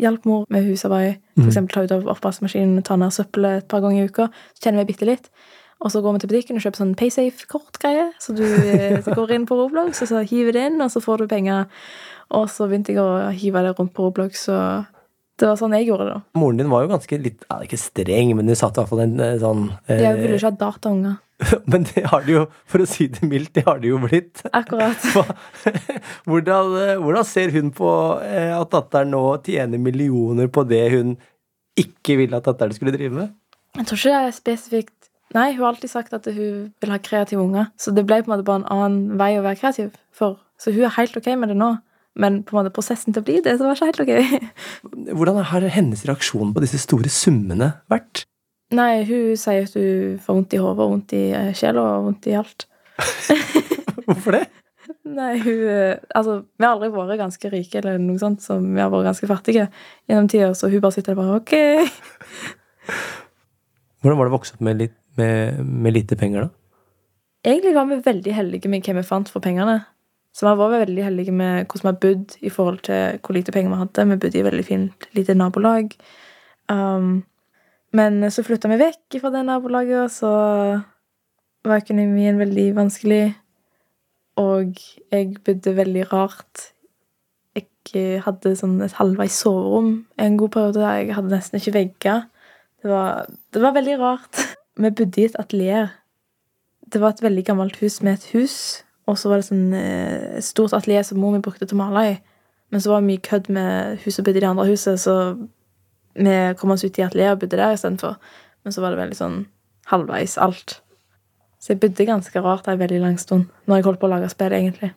hjelp 0.00 0.24
mor 0.28 0.46
med 0.52 0.66
husarbeid, 0.66 1.20
for 1.36 1.50
eksempel 1.50 1.74
ta 1.74 1.84
ut 1.84 1.94
av 1.94 2.08
oppvaskmaskinen, 2.14 2.82
ta 2.86 2.96
ned 2.98 3.14
søppelet 3.14 3.62
et 3.62 3.68
par 3.70 3.82
ganger 3.84 4.06
i 4.06 4.10
uka, 4.10 4.28
så 4.56 4.66
tjener 4.66 4.82
vi 4.82 4.92
bitte 4.92 5.08
litt. 5.08 5.28
Og 5.82 5.90
så 5.90 6.02
går 6.02 6.14
vi 6.14 6.22
til 6.22 6.30
butikken 6.30 6.58
og 6.58 6.64
kjøper 6.64 6.82
sånn 6.82 6.96
Paysafe-kortgreie. 6.98 8.08
Så 8.22 8.34
du 8.38 8.44
eh, 8.46 9.00
så 9.02 9.16
går 9.18 9.34
inn 9.34 9.46
på 9.48 9.58
Roblox, 9.58 10.04
og 10.04 10.10
så 10.12 10.22
hiver 10.22 10.54
det 10.54 10.66
inn, 10.70 10.82
og 10.84 10.92
så 10.94 11.02
får 11.02 11.24
du 11.24 11.30
penger. 11.32 11.66
Og 12.38 12.46
så 12.52 12.68
begynte 12.70 12.94
jeg 12.94 13.02
å 13.02 13.32
hive 13.34 13.64
det 13.66 13.74
rundt 13.78 13.94
på 13.96 14.06
Roblox, 14.06 14.46
og 14.52 14.86
det 15.40 15.48
var 15.48 15.58
sånn 15.58 15.74
jeg 15.74 15.88
gjorde 15.88 16.06
det. 16.06 16.14
da. 16.14 16.38
Moren 16.38 16.60
din 16.60 16.70
var 16.70 16.84
jo 16.84 16.92
ganske 16.92 17.18
litt 17.18 17.44
ja, 17.48 17.58
Ikke 17.64 17.80
streng, 17.80 18.32
men 18.38 18.50
hun 18.50 18.58
satt 18.58 18.76
i 18.76 18.82
hvert 18.82 18.92
fall 18.92 19.04
en 19.06 19.18
eh, 19.24 19.36
sånn 19.42 19.66
eh, 19.88 20.02
Jeg 20.04 20.18
ville 20.20 20.38
ikke 20.38 20.52
ha 20.52 20.58
dataunger. 20.60 21.18
Men 21.72 21.86
det 21.88 22.04
har 22.06 22.22
det 22.22 22.34
jo, 22.36 22.42
for 22.70 22.84
å 22.84 22.86
si 22.86 23.08
det 23.10 23.26
mildt, 23.26 23.50
det 23.56 23.64
har 23.66 23.80
det 23.82 23.88
jo 23.90 23.98
blitt. 23.98 24.44
Akkurat. 24.54 25.02
Hvordan, 26.28 26.76
eh, 26.78 26.94
hvordan 27.02 27.26
ser 27.26 27.50
hun 27.56 27.72
på 27.74 27.90
at 28.22 28.70
datteren 28.70 29.10
nå 29.10 29.24
tjener 29.42 29.82
millioner 29.82 30.46
på 30.52 30.62
det 30.70 30.84
hun 30.94 31.16
ikke 31.80 32.20
ville 32.20 32.38
at 32.38 32.46
datteren 32.46 32.76
skulle 32.76 32.94
drive 32.94 33.16
med? 33.16 33.32
Jeg 33.80 33.88
tror 33.88 33.98
ikke 33.98 34.12
det 34.12 34.20
er 34.28 34.36
spesifikt 34.36 35.01
Nei, 35.32 35.52
hun 35.54 35.64
har 35.64 35.72
alltid 35.72 35.92
sagt 35.92 36.12
at 36.16 36.26
hun 36.28 36.72
vil 36.82 36.92
ha 36.92 36.98
kreative 37.00 37.40
unger. 37.42 37.70
Så 37.80 37.94
det 37.94 38.04
ble 38.08 38.20
på 38.20 38.30
en 38.30 38.34
måte 38.34 38.46
bare 38.48 38.62
en 38.62 38.70
annen 38.74 39.18
vei 39.20 39.34
å 39.38 39.44
være 39.46 39.60
kreativ 39.62 39.94
for. 40.14 40.40
Så 40.60 40.74
hun 40.74 40.84
er 40.86 40.96
helt 40.98 41.16
ok 41.16 41.32
med 41.38 41.52
det 41.52 41.58
nå. 41.60 41.74
Men 42.20 42.42
på 42.44 42.52
en 42.52 42.60
måte 42.60 42.74
prosessen 42.76 43.14
til 43.14 43.22
å 43.22 43.26
bli 43.26 43.38
det, 43.44 43.56
så 43.56 43.64
var 43.64 43.78
ikke 43.78 43.88
helt 43.88 44.02
ok. 44.04 44.50
Hvordan 45.16 45.40
har 45.48 45.68
hennes 45.72 46.04
reaksjon 46.08 46.52
på 46.52 46.64
disse 46.64 46.80
store 46.82 47.08
summene 47.12 47.72
vært? 47.92 48.26
Nei, 48.72 49.04
hun 49.08 49.36
sier 49.40 49.66
at 49.66 49.76
hun 49.76 50.18
får 50.20 50.36
vondt 50.38 50.56
i 50.56 50.60
hodet 50.60 50.88
vondt 50.92 51.14
i 51.16 51.22
eh, 51.36 51.52
sjela 51.56 51.84
og 51.96 52.08
vondt 52.08 52.28
i 52.28 52.36
alt. 52.36 52.66
Hvorfor 54.06 54.36
det? 54.36 54.44
Nei, 55.18 55.32
hun 55.42 55.64
eh, 55.68 56.00
Altså, 56.16 56.38
vi 56.56 56.66
har 56.66 56.76
aldri 56.76 56.92
vært 56.92 57.20
ganske 57.20 57.52
rike 57.52 57.80
eller 57.80 58.00
noe 58.00 58.20
sånt, 58.20 58.44
så 58.44 58.58
vi 58.60 58.80
har 58.80 58.92
vært 58.92 59.10
ganske 59.10 59.28
fattige 59.30 59.68
gjennom 60.10 60.30
tida, 60.32 60.52
så 60.56 60.70
hun 60.72 60.84
bare 60.84 60.96
sitter 60.96 61.14
der 61.14 61.20
bare 61.20 61.40
OK. 61.40 61.54
Hvordan 64.02 64.18
var 64.18 64.26
det 64.26 64.32
å 64.32 64.36
vokse 64.36 64.56
opp 64.56 64.64
med, 64.66 64.80
litt, 64.80 64.96
med, 65.18 65.64
med 65.66 65.96
lite 65.96 66.16
penger, 66.16 66.46
da? 66.46 66.48
Egentlig 67.42 67.74
var 67.74 67.88
vi 67.90 67.98
veldig 68.04 68.34
heldige 68.36 68.70
med 68.70 68.86
hva 68.86 68.94
vi 69.00 69.02
fant 69.06 69.30
for 69.32 69.42
pengene. 69.42 69.80
Så 70.32 70.46
vi 70.46 70.54
var 70.56 70.70
veldig 70.72 71.04
heldige 71.04 71.34
med 71.34 71.66
hvordan 71.66 71.82
vi 71.82 71.90
har 71.90 72.00
bodd 72.04 72.36
i 72.40 72.50
forhold 72.52 72.78
til 72.86 73.18
hvor 73.20 73.36
lite 73.36 73.52
penger 73.52 73.74
vi 73.74 73.80
hadde. 73.82 74.06
Vi 74.08 74.16
bodde 74.16 74.38
i 74.38 74.40
et 74.40 74.46
veldig 74.46 74.64
fint 74.64 75.08
lite 75.18 75.34
nabolag. 75.34 75.92
Um, 76.70 77.24
men 77.92 78.30
så 78.32 78.44
flytta 78.46 78.70
vi 78.72 78.78
vekk 78.80 79.18
fra 79.20 79.32
det 79.34 79.42
nabolaget, 79.44 80.06
og 80.06 80.10
så 80.10 80.32
var 81.66 81.82
økonomien 81.82 82.38
veldig 82.40 82.70
vanskelig. 82.78 83.34
Og 84.40 84.78
jeg 85.12 85.34
bodde 85.44 85.76
veldig 85.76 86.06
rart. 86.12 86.68
Jeg 87.92 88.22
hadde 88.22 88.54
sånn 88.56 88.78
et 88.84 88.94
halvveis 88.94 89.34
soverom 89.42 89.88
en 90.22 90.36
god 90.40 90.52
periode. 90.54 90.86
Jeg 90.96 91.16
hadde 91.16 91.34
nesten 91.34 91.58
ikke 91.58 91.74
vegger. 91.76 92.24
Det 92.80 93.02
det 93.52 93.62
var 93.62 93.74
veldig 93.76 93.98
rart. 94.00 94.44
Vi 94.80 94.90
bodde 94.90 95.20
i 95.20 95.26
et 95.28 95.38
atelier. 95.40 95.92
Det 96.92 97.00
var 97.00 97.14
et 97.14 97.22
veldig 97.22 97.44
gammelt 97.44 97.76
hus 97.80 98.00
med 98.02 98.18
et 98.18 98.28
hus, 98.32 98.56
og 99.08 99.18
så 99.18 99.30
var 99.30 99.40
det 99.40 99.48
sånn 99.48 99.72
eh, 99.76 100.38
et 100.38 100.46
stort 100.46 100.74
atelier 100.76 101.04
som 101.06 101.20
mor 101.20 101.34
mi 101.34 101.42
brukte 101.44 101.66
til 101.66 101.76
å 101.78 101.82
male 101.82 102.04
i. 102.10 102.14
Men 102.72 102.80
så 102.80 102.92
var 102.92 103.02
det 103.02 103.10
mye 103.10 103.24
kødd 103.24 103.50
med 103.52 103.98
huset 104.04 104.22
og 104.22 104.28
bodde 104.28 104.40
i 104.40 104.44
det 104.44 104.48
andre 104.48 104.68
huset, 104.70 105.00
så 105.00 105.16
vi 106.16 106.36
kom 106.60 106.72
oss 106.72 106.84
ut 106.84 106.98
i 106.98 107.04
atelieret 107.04 107.36
og 107.36 107.42
bodde 107.44 107.60
der 107.60 107.76
istedenfor. 107.76 108.16
Men 108.64 108.74
så 108.74 108.84
var 108.84 108.94
det 108.94 109.02
veldig 109.02 109.18
sånn 109.18 109.38
halvveis 109.90 110.38
alt. 110.40 110.78
Så 111.60 111.72
jeg 111.72 111.82
bodde 111.82 112.08
ganske 112.08 112.42
rart 112.42 112.68
ei 112.70 112.78
veldig 112.80 113.00
lang 113.04 113.18
stund 113.20 113.50
når 113.68 113.78
jeg 113.78 113.86
holdt 113.86 114.00
på 114.02 114.08
å 114.08 114.14
lage 114.14 114.30
spill, 114.32 114.54
egentlig. 114.56 114.92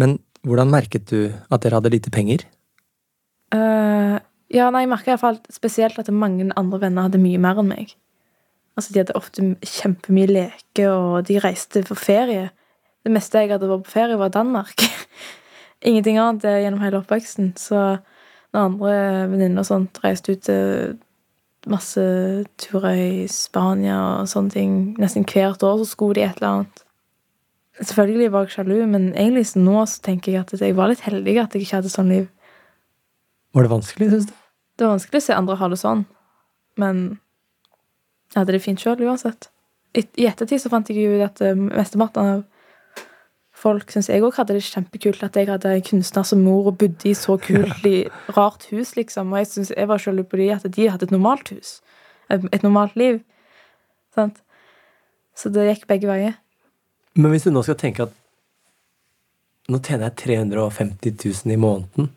Men 0.00 0.18
hvordan 0.46 0.72
merket 0.72 1.06
du 1.10 1.30
at 1.30 1.62
dere 1.62 1.78
hadde 1.78 1.92
lite 1.94 2.12
penger? 2.14 2.44
Uh, 3.54 4.18
ja, 4.52 4.68
nei, 4.70 4.84
jeg 4.84 4.90
merka 4.92 5.14
iallfall 5.14 5.40
spesielt 5.52 5.98
at 6.00 6.10
mange 6.14 6.48
andre 6.58 6.82
venner 6.82 7.08
hadde 7.08 7.22
mye 7.22 7.40
mer 7.42 7.60
enn 7.62 7.70
meg. 7.70 7.94
Altså, 8.80 8.94
De 8.94 9.02
hadde 9.02 9.18
ofte 9.18 9.44
kjempemye 9.60 10.30
leker, 10.30 10.88
og 10.88 11.28
de 11.28 11.36
reiste 11.44 11.82
for 11.84 12.00
ferie. 12.00 12.48
Det 13.04 13.12
meste 13.12 13.42
jeg 13.42 13.52
hadde 13.52 13.68
vært 13.68 13.84
på 13.84 13.92
ferie, 13.92 14.16
var 14.16 14.32
Danmark. 14.32 14.80
Ingenting 15.88 16.16
annet 16.20 16.46
eh, 16.48 16.62
gjennom 16.64 16.80
hele 16.80 17.02
oppveksten. 17.02 17.52
Så 17.60 17.76
når 18.54 18.60
andre 18.70 18.94
venninner 19.34 19.60
og 19.60 19.68
sånt 19.68 20.00
reiste 20.04 20.32
ut 20.32 20.44
til 20.48 20.96
masse 21.68 22.00
turer 22.60 22.96
i 22.96 23.26
Spania 23.28 23.98
og 24.22 24.30
sånne 24.32 24.54
ting 24.54 24.76
nesten 25.00 25.28
hvert 25.28 25.60
år, 25.60 25.82
så 25.82 25.90
skulle 25.92 26.16
de 26.16 26.24
et 26.24 26.40
eller 26.40 26.48
annet. 26.54 26.84
Selvfølgelig 27.80 28.32
var 28.32 28.48
jeg 28.48 28.54
sjalu, 28.56 28.76
men 28.88 29.10
egentlig 29.12 29.46
så 29.52 29.60
nå 29.60 29.84
så 29.88 30.00
tenker 30.04 30.32
jeg 30.32 30.44
at 30.44 30.60
jeg 30.60 30.76
var 30.76 30.88
litt 30.88 31.04
heldig 31.04 31.36
at 31.40 31.54
jeg 31.54 31.66
ikke 31.66 31.82
hadde 31.82 31.92
sånn 31.92 32.12
liv. 32.12 32.28
Var 33.52 33.66
det 33.66 33.72
vanskelig, 33.72 34.08
syns 34.12 34.30
du? 34.30 34.34
Det 34.76 34.86
var 34.86 34.96
vanskelig 34.96 35.20
å 35.20 35.26
se 35.26 35.36
andre 35.36 35.58
ha 35.60 35.68
det 35.68 35.80
sånn, 35.80 36.06
men 36.80 37.04
jeg 38.30 38.38
hadde 38.38 38.54
det 38.54 38.62
fint 38.62 38.80
sjøl 38.80 39.02
uansett. 39.06 39.50
I 39.98 40.26
ettertid 40.30 40.62
så 40.62 40.70
fant 40.70 40.90
jeg 40.90 41.02
ut 41.10 41.24
at 41.26 41.40
eh, 41.42 41.56
mesteparten 41.58 42.34
av 42.36 42.42
folk 43.60 43.90
syns 43.92 44.08
jeg 44.08 44.22
òg 44.24 44.38
hadde 44.38 44.54
det 44.56 44.64
kjempekult 44.64 45.24
at 45.26 45.36
jeg 45.36 45.50
hadde 45.50 45.72
en 45.76 45.84
kunstner 45.84 46.24
som 46.24 46.40
mor 46.44 46.70
og 46.70 46.78
bodde 46.80 47.10
i 47.10 47.16
så 47.18 47.36
kult, 47.42 47.82
i, 47.90 48.04
rart 48.36 48.68
hus, 48.70 48.94
liksom. 48.96 49.34
Og 49.34 49.42
jeg 49.42 49.50
synes 49.50 49.72
jeg 49.74 49.90
var 49.90 50.02
sjalu 50.02 50.22
på 50.28 50.40
de 50.40 50.52
at 50.54 50.68
de 50.76 50.88
hadde 50.88 51.08
et 51.08 51.14
normalt 51.14 51.50
hus. 51.52 51.80
Et, 52.30 52.46
et 52.54 52.64
normalt 52.64 52.96
liv. 52.96 53.20
Sant? 54.14 54.40
Så 55.36 55.50
det 55.52 55.66
gikk 55.68 55.86
begge 55.90 56.08
veier. 56.10 56.38
Men 57.18 57.34
hvis 57.34 57.46
du 57.46 57.52
nå 57.52 57.62
skal 57.66 57.78
tenke 57.80 58.06
at 58.06 58.16
nå 59.70 59.78
tjener 59.82 60.08
jeg 60.08 60.18
350 60.24 61.18
000 61.44 61.54
i 61.54 61.60
måneden, 61.60 62.10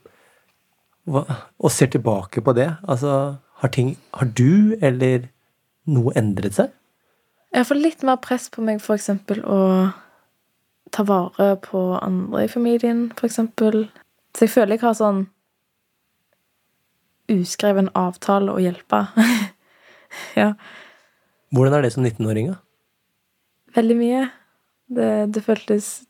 og 1.03 1.71
ser 1.73 1.89
tilbake 1.91 2.41
på 2.41 2.53
det, 2.55 2.69
altså 2.87 3.35
har 3.59 3.71
ting 3.75 3.97
Har 4.13 4.25
du 4.25 4.75
eller 4.81 5.27
noe 5.89 6.13
endret 6.19 6.57
seg? 6.57 6.71
Jeg 7.53 7.67
får 7.69 7.77
litt 7.77 8.03
mer 8.07 8.17
press 8.21 8.47
på 8.49 8.63
meg, 8.65 8.81
eksempel, 8.81 9.43
å 9.45 9.91
ta 10.93 11.05
vare 11.05 11.53
på 11.61 11.81
andre 11.99 12.45
i 12.45 12.49
familien, 12.51 13.07
eksempel. 13.21 13.87
Så 14.33 14.47
jeg 14.47 14.53
føler 14.53 14.77
jeg 14.77 14.85
har 14.85 14.97
sånn 14.97 15.25
uskreven 17.33 17.89
avtale 17.97 18.53
å 18.53 18.61
hjelpe. 18.61 19.05
ja. 20.41 20.53
Hvordan 21.53 21.77
er 21.77 21.85
det 21.85 21.93
som 21.95 22.05
19-åring, 22.05 22.53
da? 22.53 22.59
Veldig 23.77 23.97
mye. 23.97 24.23
Det, 24.93 25.09
det 25.33 25.41
føltes 25.41 26.03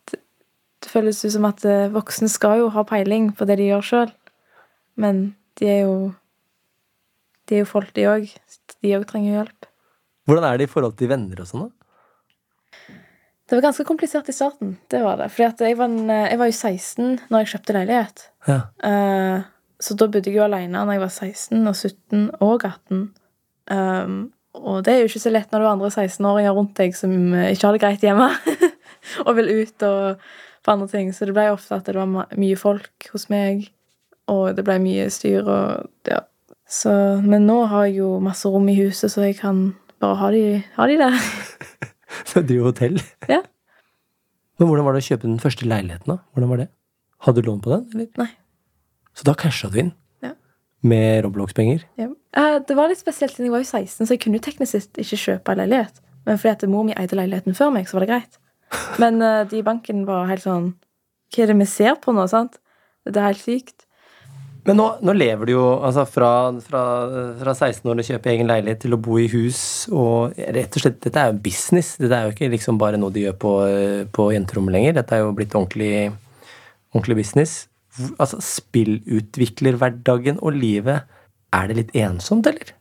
Det 0.84 0.90
føles 0.92 1.22
ut 1.24 1.32
som 1.32 1.46
at 1.48 1.62
eh, 1.64 1.92
voksne 1.94 2.28
skal 2.28 2.58
jo 2.60 2.72
ha 2.74 2.82
peiling 2.84 3.30
på 3.38 3.46
det 3.48 3.56
de 3.62 3.70
gjør 3.70 3.86
sjøl. 3.88 4.10
Men 5.00 5.36
de 5.60 5.70
er 5.70 5.80
jo 5.86 5.96
De 7.48 7.56
er 7.56 7.64
jo 7.64 7.70
folk, 7.70 7.94
de 7.96 8.08
òg. 8.08 8.34
De 8.84 8.96
òg 8.98 9.06
trenger 9.08 9.38
hjelp. 9.38 9.63
Hvordan 10.28 10.46
er 10.48 10.60
det 10.60 10.68
i 10.68 10.72
forhold 10.72 10.98
til 11.00 11.10
venner 11.12 11.42
og 11.44 11.50
sånn, 11.50 11.66
da? 11.68 11.84
Det 13.50 13.58
var 13.58 13.66
ganske 13.68 13.86
komplisert 13.86 14.30
i 14.32 14.34
starten. 14.34 14.78
Det 14.90 15.02
var 15.04 15.18
det. 15.20 15.28
Fordi 15.34 15.46
at 15.50 15.60
jeg 15.62 15.76
var, 15.78 15.92
en, 15.92 16.08
jeg 16.10 16.38
var 16.40 16.48
jo 16.50 16.56
16 16.56 17.10
når 17.30 17.44
jeg 17.44 17.50
kjøpte 17.52 17.76
leilighet. 17.76 18.24
Ja. 18.48 18.62
Uh, 18.80 19.44
så 19.84 19.98
da 20.00 20.08
bodde 20.08 20.32
jeg 20.32 20.40
jo 20.40 20.46
alene 20.46 20.80
når 20.80 20.96
jeg 20.96 21.04
var 21.04 21.12
16 21.12 21.68
og 21.68 21.76
17 21.76 22.24
og 22.40 22.66
18. 22.70 23.04
Um, 23.74 24.16
og 24.54 24.84
det 24.86 24.94
er 24.94 25.02
jo 25.02 25.12
ikke 25.12 25.24
så 25.26 25.34
lett 25.34 25.52
når 25.52 25.60
du 25.60 25.66
har 25.66 25.76
andre 25.76 25.92
16-åringer 25.92 26.56
rundt 26.56 26.76
deg 26.78 26.96
som 26.96 27.14
eh, 27.34 27.52
ikke 27.56 27.66
har 27.68 27.76
det 27.76 27.82
greit 27.82 28.04
hjemme, 28.06 28.28
og 29.26 29.32
vil 29.40 29.50
ut 29.64 29.86
og 29.88 30.26
på 30.64 30.76
andre 30.76 30.88
ting. 30.92 31.10
Så 31.14 31.26
det 31.28 31.34
ble 31.36 31.48
ofte 31.52 31.80
at 31.80 31.90
det 31.90 31.98
var 31.98 32.30
mye 32.38 32.60
folk 32.60 33.10
hos 33.12 33.28
meg, 33.34 33.66
og 34.32 34.54
det 34.58 34.66
ble 34.68 34.78
mye 34.84 35.10
styr 35.14 35.42
og 35.42 35.90
ja. 36.10 36.22
Så, 36.70 36.94
men 37.22 37.44
nå 37.46 37.66
har 37.70 37.90
jeg 37.90 38.00
jo 38.00 38.16
masse 38.24 38.50
rom 38.50 38.70
i 38.72 38.78
huset, 38.80 39.12
så 39.12 39.26
jeg 39.28 39.36
kan 39.42 39.74
bare 40.04 40.20
ha 40.22 40.30
de, 40.36 40.44
ha 40.78 40.88
de 40.92 41.00
der. 41.02 41.18
Så 42.30 42.44
driver 42.46 42.70
hotell? 42.72 43.00
Ja. 43.32 43.42
Men 44.60 44.70
hvordan 44.70 44.86
var 44.86 44.94
det 44.96 45.02
å 45.04 45.08
kjøpe 45.08 45.26
den 45.26 45.40
første 45.42 45.66
leiligheten, 45.68 46.14
da? 46.14 46.20
Hvordan 46.36 46.52
var 46.54 46.62
det? 46.62 46.70
Hadde 47.26 47.42
du 47.42 47.48
lån 47.50 47.62
på 47.64 47.72
den, 47.74 47.86
eller? 47.96 48.10
Nei. 48.22 48.30
Så 49.18 49.26
da 49.28 49.34
casha 49.38 49.70
du 49.74 49.80
inn? 49.82 49.92
Ja. 50.26 50.34
Med 50.86 51.24
Roblox-penger? 51.26 51.86
Ja. 52.00 52.10
Eh, 52.38 52.60
Det 52.68 52.76
var 52.78 52.90
litt 52.92 53.02
spesielt 53.02 53.34
siden 53.34 53.48
jeg 53.50 53.56
var 53.56 53.64
jo 53.64 53.70
16, 53.70 54.06
så 54.06 54.14
jeg 54.14 54.22
kunne 54.24 54.40
jo 54.40 54.46
teknisk 54.46 54.76
sett 54.76 55.02
ikke 55.02 55.20
kjøpe 55.24 55.54
en 55.56 55.62
leilighet. 55.64 56.02
Men 56.28 56.40
fordi 56.40 56.54
at 56.54 56.68
mor 56.72 56.86
mi 56.88 56.94
eide 56.98 57.18
leiligheten 57.18 57.58
før 57.58 57.74
meg, 57.76 57.90
så 57.90 57.98
var 57.98 58.06
det 58.06 58.12
greit. 58.14 58.38
Men 59.02 59.22
eh, 59.26 59.42
de 59.50 59.60
i 59.62 59.66
banken 59.66 60.06
var 60.10 60.30
helt 60.32 60.46
sånn 60.46 60.72
Hva 61.34 61.44
er 61.44 61.50
det 61.52 61.58
vi 61.64 61.68
ser 61.70 61.98
på 62.02 62.14
nå, 62.14 62.28
sant? 62.30 62.60
Det 63.10 63.18
er 63.18 63.32
helt 63.32 63.42
sykt. 63.42 63.88
Men 64.64 64.78
nå, 64.80 64.86
nå 65.04 65.12
lever 65.18 65.50
du 65.50 65.58
jo 65.58 65.64
altså 65.84 66.06
fra, 66.08 66.30
fra, 66.64 66.82
fra 67.42 67.54
16 67.54 67.90
år 67.92 68.00
og 68.00 68.08
kjøpe 68.08 68.30
egen 68.32 68.48
leilighet 68.48 68.80
til 68.86 68.96
å 68.96 69.00
bo 69.04 69.18
i 69.20 69.28
hus 69.32 69.60
og 69.92 70.38
rett 70.56 70.78
og 70.78 70.86
slett, 70.86 71.02
Dette 71.04 71.20
er 71.20 71.34
jo 71.34 71.42
business. 71.44 71.98
Dette 72.00 72.16
er 72.16 72.30
jo 72.30 72.36
ikke 72.36 72.54
liksom 72.54 72.80
bare 72.80 73.00
noe 73.02 73.12
de 73.12 73.26
gjør 73.26 73.36
på, 73.44 73.52
på 74.16 74.30
jenterommet 74.32 74.78
lenger. 74.78 74.96
Dette 75.02 75.18
er 75.18 75.26
jo 75.26 75.36
blitt 75.36 75.58
ordentlig, 75.60 76.14
ordentlig 76.96 77.20
business. 77.20 77.58
Altså, 78.16 78.40
Spillutviklerhverdagen 78.40 80.40
og 80.40 80.56
livet, 80.56 81.04
er 81.54 81.68
det 81.70 81.76
litt 81.78 81.92
ensomt, 82.00 82.48
eller? 82.50 82.72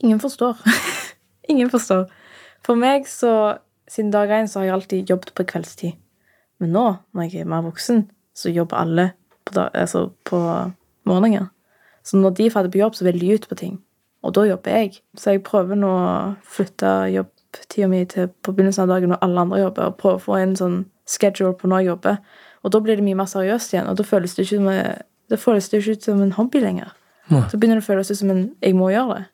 Ingen 0.00 0.22
forstår. 0.22 0.62
Ingen 1.52 1.68
forstår. 1.74 2.06
For 2.66 2.78
meg 2.78 3.10
så 3.10 3.58
Siden 3.88 4.10
dag 4.12 4.28
én 4.28 4.44
så 4.44 4.60
har 4.60 4.66
jeg 4.66 4.74
alltid 4.74 5.08
jobbet 5.08 5.30
på 5.32 5.46
kveldstid. 5.48 5.94
Men 6.60 6.74
nå, 6.76 7.00
når 7.16 7.24
jeg 7.24 7.40
er 7.40 7.46
mer 7.48 7.62
voksen, 7.64 8.02
så 8.36 8.52
jobber 8.52 8.76
alle 8.82 9.06
på, 9.48 9.56
da, 9.56 9.68
altså 9.74 10.08
på 10.28 10.38
morgenen. 11.08 11.48
Så 12.06 12.16
når 12.20 12.36
de 12.38 12.46
er 12.46 12.54
ferdig 12.54 12.72
på 12.72 12.80
jobb, 12.82 12.94
så 12.96 13.04
vil 13.08 13.18
de 13.20 13.34
ut 13.34 13.48
på 13.50 13.56
ting. 13.58 13.78
Og 14.24 14.32
da 14.36 14.44
jobber 14.48 14.74
jeg. 14.78 15.00
Så 15.18 15.34
jeg 15.34 15.42
prøver 15.46 15.78
nå 15.78 15.88
å 15.92 16.12
flytte 16.48 16.92
jobbtida 17.12 17.88
mi 17.90 18.02
til 18.08 18.30
på 18.44 18.54
begynnelsen 18.54 18.86
av 18.86 18.92
dagen 18.94 19.12
når 19.12 19.20
alle 19.24 19.44
andre 19.44 19.60
jobber, 19.62 19.90
og 19.90 19.98
prøve 20.00 20.20
å 20.20 20.24
få 20.24 20.38
en 20.40 20.54
sånn 20.58 20.78
schedule 21.08 21.54
på 21.58 21.70
når 21.70 21.82
jeg 21.84 21.90
jobber. 21.92 22.20
Og 22.66 22.72
da 22.74 22.80
blir 22.84 22.98
det 22.98 23.04
mye 23.06 23.18
mer 23.20 23.28
seriøst 23.30 23.74
igjen, 23.74 23.88
og 23.90 23.98
da 24.00 24.06
føles 24.06 24.34
det 24.34 24.46
ikke 24.46 24.60
som, 24.60 24.70
det 25.30 25.40
føles 25.40 25.68
det 25.70 25.82
ikke 25.82 25.96
ut 25.98 26.08
som 26.08 26.22
en 26.24 26.34
hobby 26.38 26.62
lenger. 26.64 26.94
Nei. 27.28 27.44
Så 27.52 27.60
begynner 27.60 27.78
det 27.80 27.84
å 27.84 27.90
føles 27.90 28.10
ut 28.10 28.20
som 28.20 28.32
en 28.32 28.44
jeg 28.64 28.76
må 28.76 28.88
gjøre 28.92 29.18
det. 29.18 29.26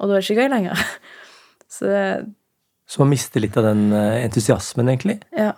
Og 0.00 0.08
da 0.08 0.14
er 0.16 0.22
det 0.22 0.30
ikke 0.30 0.44
gøy 0.46 0.52
lenger. 0.54 0.84
Så 1.74 1.90
det, 1.90 2.04
Så 2.90 3.02
man 3.02 3.10
mister 3.12 3.42
litt 3.42 3.58
av 3.60 3.66
den 3.68 3.90
eh, 3.92 4.22
entusiasmen, 4.24 4.88
egentlig. 4.94 5.20
ja. 5.36 5.52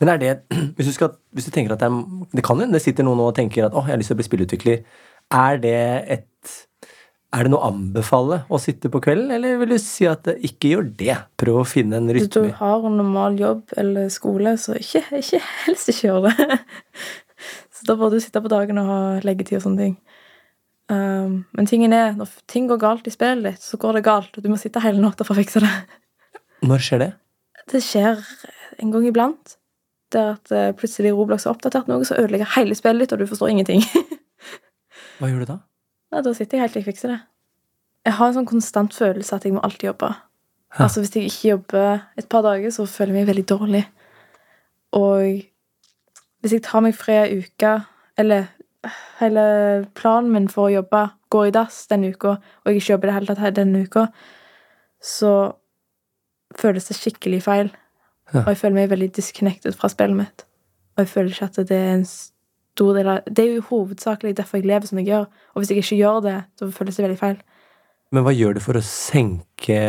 Men 0.00 0.12
er 0.12 0.22
det 0.22 0.30
Hvis 0.76 0.90
du, 0.90 0.92
skal, 0.94 1.16
hvis 1.36 1.48
du 1.48 1.52
tenker 1.54 1.74
at 1.74 1.82
det 1.82 1.90
er 1.90 2.30
Det 2.36 2.44
kan 2.46 2.60
jo 2.60 2.68
det 2.72 2.82
sitter 2.84 3.06
noen 3.06 3.24
og 3.24 3.34
tenker 3.36 3.68
at 3.68 3.76
å, 3.76 3.84
jeg 3.86 3.96
har 3.96 4.00
lyst 4.00 4.12
til 4.12 4.16
å 4.16 4.20
bli 4.20 4.28
spillutvikler. 4.30 4.80
Er 5.36 5.60
det 5.62 5.82
et 6.16 6.54
Er 7.34 7.44
det 7.44 7.52
noe 7.52 7.60
å 7.60 7.70
anbefale 7.74 8.40
å 8.48 8.58
sitte 8.62 8.88
på 8.92 9.00
kvelden, 9.04 9.32
eller 9.34 9.58
vil 9.60 9.74
du 9.74 9.78
si 9.82 10.06
at 10.08 10.28
ikke 10.30 10.70
gjør 10.72 10.90
det? 11.02 11.16
Prøv 11.36 11.60
å 11.60 11.68
finne 11.68 11.98
en 11.98 12.08
Hvis 12.14 12.30
du 12.32 12.46
har 12.60 12.86
en 12.86 12.96
normal 12.96 13.36
jobb 13.40 13.74
eller 13.76 14.08
skole, 14.14 14.54
så 14.62 14.78
ikke, 14.78 15.02
ikke 15.18 15.42
helst 15.66 15.90
ikke 15.92 16.06
gjør 16.06 16.28
det. 16.28 16.52
Så 17.76 17.90
da 17.90 17.96
bør 17.98 18.14
du 18.14 18.20
sitte 18.22 18.40
på 18.40 18.52
dagen 18.52 18.78
og 18.80 18.88
ha 18.88 19.00
leggetid 19.26 19.58
og 19.58 19.66
sånne 19.66 19.82
ting. 19.82 19.98
Um, 20.86 21.42
men 21.58 21.66
tingen 21.66 21.92
er, 21.92 22.14
når 22.14 22.30
ting 22.48 22.70
går 22.70 22.78
galt 22.80 23.08
i 23.10 23.12
spillet 23.12 23.56
ditt, 23.56 23.62
så 23.66 23.76
går 23.82 23.98
det 23.98 24.06
galt, 24.06 24.36
og 24.38 24.44
du 24.44 24.48
må 24.52 24.58
sitte 24.60 24.80
hele 24.84 25.02
natta 25.02 25.26
for 25.26 25.34
å 25.34 25.40
fikse 25.42 25.60
det. 25.64 25.72
Når 26.64 26.84
skjer 26.86 27.02
det? 27.02 27.12
Det 27.72 27.82
skjer 27.82 28.22
en 28.78 28.92
gang 28.94 29.08
iblant. 29.08 29.56
Det 30.16 30.22
er 30.22 30.30
at 30.32 30.52
eh, 30.56 30.74
plutselig 30.76 31.12
Roblox 31.12 31.44
har 31.44 31.52
oppdatert 31.52 31.90
noe, 31.90 32.04
så 32.08 32.16
ødelegger 32.16 32.54
hele 32.54 32.76
spillet 32.78 33.04
ditt, 33.04 33.12
og 33.12 33.20
du 33.20 33.28
forstår 33.28 33.52
ingenting. 33.52 33.82
Hva 35.18 35.28
gjør 35.28 35.42
du 35.42 35.50
da? 35.50 35.56
Ja, 36.14 36.22
da 36.24 36.32
sitter 36.32 36.56
jeg 36.56 36.64
helt 36.64 36.72
til 36.72 36.80
jeg 36.80 36.88
fikser 36.88 37.12
det. 37.12 37.18
Jeg 38.06 38.16
har 38.16 38.30
en 38.30 38.38
sånn 38.38 38.48
konstant 38.48 38.96
følelse 38.96 39.36
at 39.36 39.44
jeg 39.44 39.52
må 39.52 39.60
alltid 39.66 39.90
jobbe. 39.90 40.08
Hæ? 40.72 40.86
Altså 40.86 41.02
Hvis 41.02 41.12
jeg 41.18 41.28
ikke 41.28 41.50
jobber 41.50 41.98
et 42.16 42.28
par 42.32 42.46
dager, 42.46 42.72
så 42.72 42.86
føler 42.88 43.12
jeg 43.12 43.18
meg 43.20 43.28
veldig 43.34 43.46
dårlig. 43.50 43.82
Og 44.96 45.44
hvis 46.40 46.56
jeg 46.56 46.64
tar 46.64 46.84
meg 46.86 46.96
fri 46.96 47.18
ei 47.20 47.40
uke, 47.42 47.74
eller 48.16 48.48
hele 49.20 49.44
planen 49.98 50.32
min 50.32 50.48
for 50.48 50.70
å 50.70 50.74
jobbe 50.78 51.02
går 51.34 51.48
i 51.50 51.54
dass 51.58 51.82
denne 51.90 52.14
uka, 52.14 52.36
og 52.38 52.70
jeg 52.70 52.80
ikke 52.80 52.92
jobber 52.94 53.08
i 53.08 53.10
det 53.10 53.16
hele 53.18 53.34
tatt 53.34 53.58
denne 53.58 53.82
uka, 53.84 54.06
så 55.02 55.32
føles 56.56 56.88
det 56.88 56.96
skikkelig 56.96 57.42
feil. 57.44 57.72
Ja. 58.32 58.42
Og 58.42 58.48
jeg 58.52 58.58
føler 58.62 58.74
meg 58.80 58.90
veldig 58.90 59.10
disconnected 59.16 59.76
fra 59.78 59.88
spillet 59.92 60.18
mitt. 60.18 60.46
Og 60.96 61.04
jeg 61.04 61.12
føler 61.12 61.34
ikke 61.34 61.50
at 61.50 61.68
det 61.68 61.76
er 61.76 61.92
en 61.94 62.06
stor 62.06 62.96
del 62.96 63.08
av 63.08 63.28
Det 63.30 63.44
er 63.44 63.54
jo 63.54 63.66
hovedsakelig 63.70 64.36
derfor 64.36 64.58
jeg 64.58 64.66
lever 64.66 64.86
som 64.88 64.98
jeg 64.98 65.06
gjør. 65.12 65.26
Og 65.54 65.60
hvis 65.60 65.70
jeg 65.70 65.82
ikke 65.82 66.00
gjør 66.00 66.20
det, 66.24 66.36
så 66.58 66.70
føles 66.70 66.96
det 66.96 67.06
veldig 67.06 67.18
feil. 67.20 67.36
Men 68.12 68.26
hva 68.26 68.32
gjør 68.34 68.56
du 68.56 68.60
for 68.62 68.78
å 68.78 68.84
senke 68.86 69.80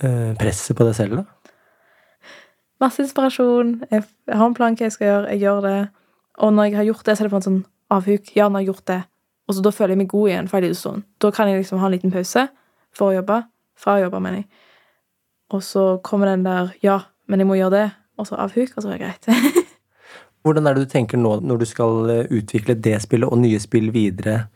eh, 0.00 0.32
presset 0.40 0.76
på 0.76 0.86
deg 0.86 0.94
selv, 0.98 1.22
da? 1.22 1.24
Masse 2.80 3.00
inspirasjon. 3.02 3.78
Jeg 3.90 4.02
jeg 4.04 4.36
har 4.36 4.46
en 4.46 4.54
plan 4.56 4.76
hva 4.76 4.84
jeg 4.84 4.92
skal 4.92 5.06
gjøre. 5.08 5.30
Jeg 5.32 5.40
gjør 5.46 5.60
det. 5.64 5.88
Og 6.44 6.52
når 6.52 6.64
jeg 6.64 6.76
har 6.76 6.88
gjort 6.90 7.06
det, 7.06 7.16
så 7.16 7.22
er 7.22 7.26
det 7.26 7.32
på 7.32 7.40
en 7.40 7.48
sånn 7.48 7.64
avhuk. 7.90 8.32
Ja, 8.36 8.48
når 8.48 8.60
jeg 8.60 8.66
har 8.66 8.74
gjort 8.74 8.88
det. 8.92 9.02
Og 9.46 9.54
så 9.54 9.62
da 9.62 9.70
føler 9.72 9.94
jeg 9.94 10.02
meg 10.02 10.10
god 10.10 10.28
igjen 10.28 10.48
for 10.50 10.58
en 10.58 10.66
liten 10.66 10.80
stund. 10.80 11.04
Da 11.22 11.30
kan 11.30 11.48
jeg 11.48 11.62
liksom 11.62 11.80
ha 11.80 11.86
en 11.88 11.94
liten 11.94 12.12
pause 12.12 12.48
for 12.96 13.12
å 13.12 13.16
jobbe. 13.16 13.42
Fra 13.76 13.96
å 13.96 14.02
jobbe, 14.02 14.20
mener 14.24 14.42
jeg. 14.42 14.48
Og 15.54 15.62
så 15.62 15.98
kommer 16.02 16.32
den 16.32 16.44
der 16.46 16.72
Ja, 16.82 17.00
men 17.26 17.40
jeg 17.40 17.48
må 17.48 17.58
gjøre 17.58 17.74
det. 17.74 17.86
Og 18.16 18.26
så 18.28 18.38
avhuk, 18.40 18.72
og 18.76 18.82
så 18.82 18.90
er 18.90 18.98
det 18.98 19.04
greit. 19.04 19.66
Hvordan 20.46 20.66
er 20.66 20.76
det 20.76 20.86
du 20.86 20.92
tenker 20.92 21.18
nå 21.20 21.40
når 21.42 21.58
du 21.60 21.66
skal 21.68 22.10
eh, 22.12 22.30
utvikle 22.32 22.76
det 22.78 23.00
spillet 23.02 23.28
og 23.28 23.40
nye 23.42 23.58
spill 23.60 23.90
videre 23.94 24.46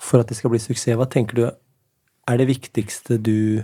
for 0.00 0.22
at 0.22 0.30
det 0.30 0.38
skal 0.38 0.50
bli 0.50 0.60
suksess? 0.62 0.96
Hva 0.98 1.06
tenker 1.10 1.38
du 1.38 1.44
er 1.44 2.40
det 2.40 2.48
viktigste 2.48 3.18
du 3.20 3.62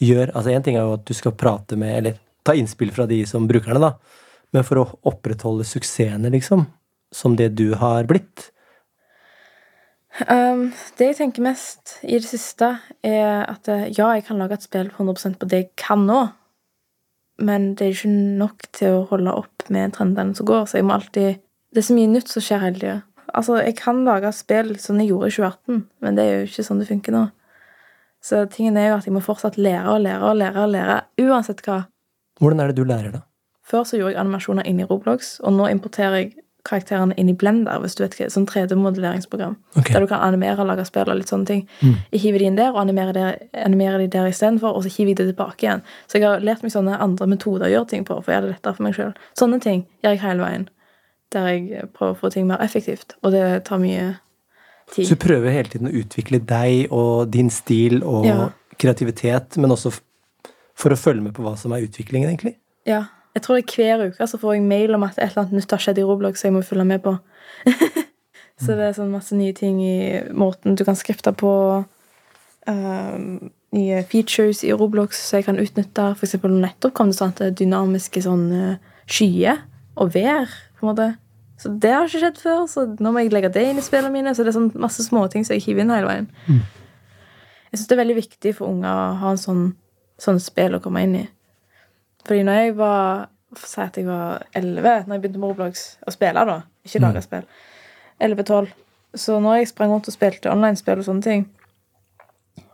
gjør? 0.00 0.32
Altså 0.32 0.54
Én 0.54 0.64
ting 0.64 0.78
er 0.78 0.88
jo 0.88 0.96
at 0.96 1.04
du 1.06 1.14
skal 1.14 1.36
prate 1.36 1.78
med, 1.78 1.92
eller 1.98 2.18
ta 2.42 2.56
innspill 2.56 2.92
fra 2.96 3.06
de 3.06 3.20
som 3.28 3.46
brukerne, 3.48 3.82
da. 3.82 3.92
Men 4.50 4.66
for 4.66 4.80
å 4.80 4.88
opprettholde 5.06 5.66
suksessene, 5.68 6.32
liksom, 6.32 6.64
som 7.14 7.36
det 7.38 7.52
du 7.58 7.74
har 7.78 8.08
blitt, 8.10 8.48
Um, 10.26 10.72
det 10.98 11.12
jeg 11.12 11.16
tenker 11.20 11.44
mest 11.44 12.00
i 12.02 12.18
det 12.18 12.26
siste, 12.26 12.72
er 13.06 13.44
at 13.46 13.68
eh, 13.70 13.86
ja, 13.94 14.10
jeg 14.16 14.24
kan 14.26 14.40
lage 14.42 14.58
et 14.58 14.66
spill 14.66 14.90
100% 14.90 15.38
på 15.38 15.48
det 15.48 15.60
jeg 15.60 15.68
kan 15.78 16.02
nå, 16.08 16.24
men 17.40 17.70
det 17.78 17.86
er 17.86 17.94
ikke 17.94 18.10
nok 18.40 18.66
til 18.76 18.96
å 18.96 19.04
holde 19.12 19.36
opp 19.38 19.70
med 19.72 19.94
trendene 19.94 20.34
som 20.36 20.48
går, 20.50 20.66
så 20.66 20.80
jeg 20.80 20.88
må 20.88 20.98
alltid 20.98 21.38
Det 21.70 21.78
er 21.78 21.86
så 21.86 21.94
mye 21.94 22.10
nytt 22.10 22.26
som 22.26 22.42
skjer 22.42 22.62
hele 22.64 22.80
tida. 22.80 22.94
Altså, 23.30 23.60
jeg 23.62 23.76
kan 23.78 24.00
lage 24.02 24.32
spill 24.34 24.72
som 24.82 24.98
jeg 24.98 25.12
gjorde 25.12 25.28
i 25.28 25.34
2018, 25.36 25.84
men 26.02 26.16
det 26.16 26.24
er 26.24 26.32
jo 26.32 26.48
ikke 26.48 26.64
sånn 26.66 26.80
det 26.82 26.88
funker 26.88 27.14
nå. 27.14 27.20
Så 28.26 28.40
tingen 28.50 28.76
er 28.76 28.88
jo 28.88 28.96
at 28.96 29.06
jeg 29.06 29.14
må 29.14 29.22
fortsatt 29.22 29.54
lære 29.54 29.94
og 29.94 30.02
lære 30.02 30.32
og 30.32 30.34
lære 30.40 30.64
og 30.64 30.72
lære, 30.74 30.96
uansett 31.22 31.62
hva. 31.62 31.84
hvordan 32.40 32.60
er 32.60 32.72
det 32.72 32.76
du 32.76 32.82
lærer, 32.84 33.12
da? 33.14 33.22
Før 33.62 33.86
så 33.86 34.00
gjorde 34.00 34.16
jeg 34.16 34.20
animasjoner 34.24 34.66
inn 34.66 34.82
i 34.82 34.88
Roblox, 34.90 35.36
og 35.46 35.54
nå 35.54 35.70
importerer 35.70 36.16
jeg 36.18 36.32
karakterene 36.68 37.14
inn 37.16 37.28
i 37.28 37.34
Blender, 37.34 37.78
hvis 37.80 37.94
du 37.96 38.02
vet 38.04 38.14
hva, 38.18 38.26
sånn 38.32 38.46
3D-modelleringsprogram. 38.46 39.56
Okay. 39.78 39.94
Der 39.94 40.04
du 40.04 40.06
kan 40.10 40.20
animere 40.20 40.60
og 40.60 40.68
lage 40.68 40.84
spill 40.88 41.08
og 41.08 41.16
litt 41.20 41.30
sånne 41.32 41.46
ting. 41.48 41.62
Mm. 41.80 41.94
Jeg 42.12 42.20
hiver 42.24 42.38
de 42.38 42.48
inn 42.50 42.58
der 42.58 42.72
og 42.74 42.80
animerer, 42.82 43.12
der, 43.16 43.38
animerer 43.66 43.98
de 43.98 44.08
der 44.12 44.28
istedenfor, 44.28 44.76
og 44.76 44.84
så 44.84 44.92
hiver 44.92 45.14
jeg 45.14 45.20
det 45.22 45.28
tilbake 45.32 45.66
igjen. 45.66 45.82
Så 46.06 46.18
jeg 46.18 46.26
har 46.28 46.44
lært 46.44 46.62
meg 46.62 46.74
sånne 46.74 46.98
andre 47.00 47.26
metoder 47.26 47.68
å 47.68 47.72
gjøre 47.72 47.88
ting 47.94 48.04
på, 48.04 48.18
for 48.20 48.32
å 48.32 48.36
gjøre 48.36 48.48
det 48.48 48.54
lettere 48.56 48.76
for 48.76 48.88
meg 48.88 48.98
sjøl. 48.98 49.14
Sånne 49.38 49.60
ting 49.64 49.86
gjør 50.04 50.16
jeg 50.16 50.22
hele 50.26 50.44
veien. 50.44 50.68
Der 51.30 51.46
jeg 51.54 51.88
prøver 51.94 52.16
å 52.16 52.20
få 52.20 52.32
ting 52.34 52.46
mer 52.50 52.60
effektivt. 52.64 53.16
Og 53.22 53.32
det 53.32 53.44
tar 53.68 53.78
mye 53.78 54.16
tid. 54.94 55.06
Så 55.06 55.14
du 55.14 55.22
prøver 55.22 55.54
hele 55.54 55.70
tiden 55.70 55.88
å 55.88 55.94
utvikle 55.94 56.40
deg 56.44 56.90
og 56.92 57.30
din 57.30 57.50
stil 57.54 58.02
og 58.02 58.26
Ja. 58.26 58.50
kreativitet, 58.76 59.56
men 59.56 59.70
også 59.70 59.92
for 60.74 60.90
å 60.90 60.96
følge 60.98 61.22
med 61.22 61.34
på 61.36 61.42
hva 61.44 61.56
som 61.58 61.72
er 61.72 61.84
utviklingen, 61.86 62.30
egentlig? 62.32 62.56
Ja. 62.88 63.04
Jeg 63.34 63.44
tror 63.44 63.56
det 63.56 63.64
er 63.64 63.74
Hver 63.76 64.04
uke 64.10 64.26
så 64.26 64.40
får 64.42 64.56
jeg 64.56 64.66
mail 64.66 64.96
om 64.96 65.06
at 65.06 65.18
et 65.18 65.30
eller 65.30 65.44
annet 65.44 65.60
nytt 65.60 65.74
har 65.74 65.82
skjedd 65.82 66.00
i 66.02 66.06
Roblox, 66.06 66.40
så 66.40 66.48
jeg 66.48 66.56
må 66.56 66.64
følge 66.66 66.86
med 66.88 67.02
på. 67.04 67.14
så 68.62 68.74
det 68.74 68.88
er 68.88 68.98
sånn 68.98 69.14
masse 69.14 69.36
nye 69.38 69.54
ting 69.56 69.78
i 69.84 70.20
måten 70.34 70.76
du 70.78 70.84
kan 70.88 70.98
skrifte 70.98 71.32
på. 71.38 71.52
Um, 72.66 73.50
nye 73.74 74.02
features 74.10 74.64
i 74.66 74.72
Roblox 74.74 75.20
så 75.28 75.38
jeg 75.38 75.46
kan 75.46 75.60
utnytte. 75.62 76.10
For 76.18 76.26
eksempel 76.26 76.54
nettopp 76.58 76.94
kom 76.98 77.12
det 77.12 77.20
sånn 77.20 77.34
at 77.34 77.42
det 77.44 77.58
dynamiske 77.62 78.22
sånn 78.24 78.46
eh, 78.56 78.78
skyer 79.10 79.62
og 80.00 80.14
vær. 80.16 80.50
på 80.78 80.86
en 80.86 80.90
måte. 80.90 81.08
Så 81.60 81.68
det 81.76 81.92
har 81.92 82.08
ikke 82.08 82.22
skjedd 82.22 82.38
før, 82.40 82.60
så 82.72 82.86
nå 82.88 83.12
må 83.12 83.20
jeg 83.20 83.34
legge 83.34 83.50
det 83.52 83.66
inn 83.68 83.78
i 83.78 83.84
spillene 83.84 84.14
mine. 84.14 84.32
Så 84.34 84.42
det 84.42 84.54
er 84.54 84.58
sånn 84.58 84.70
masse 84.80 85.04
småting 85.04 85.44
som 85.44 85.54
jeg 85.54 85.66
hiver 85.66 85.84
inn 85.84 85.92
hele 85.92 86.08
veien. 86.08 86.30
Jeg 87.70 87.78
syns 87.78 87.90
det 87.90 87.96
er 87.96 88.00
veldig 88.00 88.16
viktig 88.16 88.54
for 88.56 88.72
unger 88.72 88.88
å 88.90 89.10
ha 89.20 89.34
en 89.34 89.40
sånn, 89.40 89.66
sånn 90.18 90.40
spill 90.42 90.78
å 90.78 90.80
komme 90.82 91.04
inn 91.04 91.18
i. 91.20 91.26
Fordi 92.26 92.42
når 92.46 92.64
jeg 92.64 92.78
var 92.80 93.28
Si 93.58 93.80
at 93.82 93.96
jeg 93.98 94.06
var 94.06 94.44
11 94.54 95.08
når 95.08 95.16
jeg 95.16 95.22
begynte 95.24 95.40
med 95.42 95.48
Roblox 95.50 95.80
å 96.06 96.12
spille, 96.14 96.44
da. 96.46 96.60
Ikke 96.86 97.00
lage 97.02 97.22
spill. 97.24 97.48
11-12. 98.22 98.68
Så 99.18 99.40
når 99.42 99.56
jeg 99.58 99.70
sprang 99.72 99.90
rundt 99.90 100.06
og 100.06 100.14
spilte 100.14 100.52
online-spill 100.52 101.00
og 101.02 101.08
sånne 101.08 101.24
ting, 101.24 101.42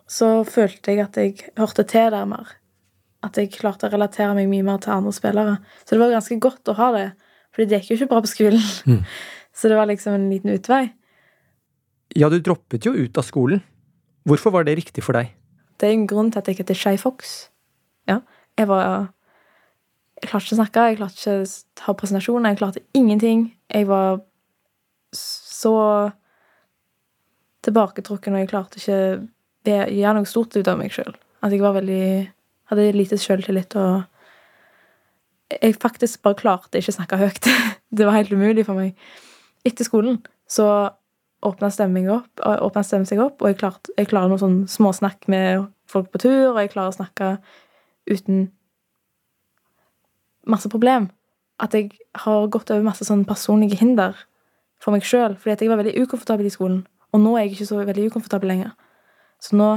så 0.04 0.44
følte 0.44 0.92
jeg 0.92 1.00
at 1.06 1.16
jeg 1.16 1.54
hørte 1.56 1.86
til 1.88 2.10
der 2.12 2.28
mer. 2.28 2.52
At 3.24 3.40
jeg 3.40 3.54
klarte 3.54 3.88
å 3.88 3.94
relatere 3.94 4.36
meg 4.36 4.50
mye 4.50 4.66
mer 4.66 4.82
til 4.84 4.92
andre 4.98 5.14
spillere. 5.16 5.56
Så 5.86 5.96
det 5.96 6.02
var 6.04 6.12
ganske 6.12 6.38
godt 6.44 6.68
å 6.68 6.76
ha 6.76 6.90
det. 6.98 7.06
Fordi 7.56 7.70
det 7.70 7.80
gikk 7.80 7.94
jo 7.94 7.98
ikke 8.02 8.10
bra 8.12 8.20
på 8.26 8.32
skolen. 8.34 9.00
Så 9.56 9.72
det 9.72 9.80
var 9.80 9.88
liksom 9.88 10.12
en 10.12 10.28
liten 10.28 10.52
utvei. 10.52 10.84
Ja, 12.16 12.28
du 12.28 12.36
droppet 12.44 12.84
jo 12.84 12.92
ut 12.92 13.16
av 13.16 13.24
skolen. 13.24 13.64
Hvorfor 14.28 14.52
var 14.52 14.68
det 14.68 14.76
riktig 14.76 15.02
for 15.06 15.16
deg? 15.16 15.32
Det 15.80 15.88
er 15.88 15.96
en 15.96 16.08
grunn 16.08 16.28
til 16.32 16.42
at 16.42 16.48
jeg 16.50 16.60
heter 16.60 16.76
Skei 16.76 16.96
Fox. 17.00 17.48
Ja. 18.08 18.20
Jeg 18.60 18.68
var 18.68 19.08
Jeg 20.16 20.30
klarte 20.30 20.46
ikke 20.46 20.56
å 20.56 20.60
snakke, 20.62 20.84
jeg 20.88 20.98
klarte 21.00 21.20
ikke 21.20 21.34
å 21.36 21.86
ha 21.86 21.94
presentasjoner, 22.00 22.52
jeg 22.54 22.60
klarte 22.60 22.84
ingenting. 22.96 23.42
Jeg 23.68 23.88
var 23.90 24.22
så 25.16 25.74
tilbaketrukken, 27.66 28.36
og 28.36 28.42
jeg 28.42 28.50
klarte 28.50 28.80
ikke 28.80 29.00
å 29.66 29.90
gjøre 29.92 30.14
noe 30.16 30.30
stort 30.30 30.56
ut 30.56 30.70
av 30.70 30.78
meg 30.80 30.94
sjøl. 30.94 31.12
At 31.44 31.52
jeg 31.52 31.64
var 31.64 31.76
veldig 31.76 32.32
Hadde 32.66 32.90
lite 32.96 33.14
sjøltillit 33.14 33.76
og 33.78 34.08
Jeg 35.62 35.76
faktisk 35.78 36.24
bare 36.26 36.34
klarte 36.34 36.80
ikke 36.80 36.90
å 36.90 36.96
snakke 36.96 37.18
høyt. 37.20 37.46
Det 37.96 38.06
var 38.06 38.16
helt 38.16 38.32
umulig 38.34 38.64
for 38.66 38.74
meg. 38.74 38.96
etter 39.64 39.86
skolen 39.86 40.18
så 40.50 40.90
åpna 41.46 41.70
stemmen, 41.70 43.06
seg 43.06 43.20
opp, 43.22 43.42
og 43.42 43.48
jeg, 43.50 43.58
klarte, 43.60 43.92
jeg 43.98 44.08
klarer 44.10 44.30
noe 44.30 44.40
sånn 44.40 44.64
småsnakk 44.70 45.28
med 45.30 45.68
folk 45.90 46.10
på 46.10 46.18
tur, 46.22 46.52
og 46.52 46.60
jeg 46.60 46.72
klarer 46.72 46.90
å 46.90 46.96
snakke 46.96 47.30
uten 48.10 48.48
masse 50.46 50.70
problem. 50.72 51.10
At 51.62 51.74
jeg 51.74 51.92
har 52.24 52.48
gått 52.52 52.70
over 52.70 52.84
masse 52.84 53.06
sånn 53.06 53.24
personlige 53.28 53.78
hinder 53.80 54.16
for 54.82 54.92
meg 54.92 55.06
sjøl, 55.08 55.36
fordi 55.40 55.54
at 55.54 55.62
jeg 55.64 55.72
var 55.72 55.80
veldig 55.80 55.96
ukomfortabel 56.04 56.48
i 56.48 56.52
skolen. 56.52 56.82
Og 57.14 57.22
nå 57.22 57.36
er 57.36 57.46
jeg 57.46 57.56
ikke 57.56 57.68
så 57.70 57.80
veldig 57.80 58.08
ukomfortabel 58.10 58.52
lenger. 58.52 58.74
Så 59.40 59.56
nå 59.56 59.70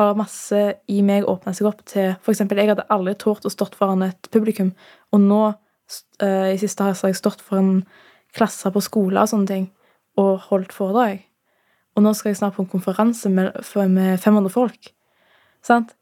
har 0.00 0.16
masse 0.16 0.60
i 0.88 1.00
meg 1.04 1.26
åpna 1.28 1.52
seg 1.56 1.68
opp 1.68 1.82
til 1.88 2.14
eksempel, 2.30 2.60
jeg 2.60 2.72
hadde 2.72 2.86
aldri 2.94 3.16
tort 3.20 3.44
å 3.44 3.52
stått 3.52 3.76
foran 3.76 4.06
et 4.06 4.30
publikum, 4.32 4.70
og 5.12 5.24
nå, 5.24 5.40
uh, 6.22 6.48
i 6.48 6.60
siste 6.60 6.86
har 6.86 6.94
jeg 6.94 7.18
stått 7.18 7.42
foran 7.44 7.82
klasser 8.36 8.72
på 8.72 8.82
skole 8.84 9.20
og 9.20 9.32
sånne 9.32 9.50
ting, 9.50 9.66
og 10.20 10.46
holdt 10.48 10.72
foredrag. 10.72 11.24
Og 11.98 12.04
nå 12.06 12.14
skal 12.14 12.30
jeg 12.30 12.40
snart 12.40 12.56
på 12.56 12.64
en 12.64 12.70
konferanse 12.70 13.28
med, 13.32 13.56
med 13.90 14.20
500 14.22 14.52
folk. 14.54 14.92
Sant? 15.66 15.96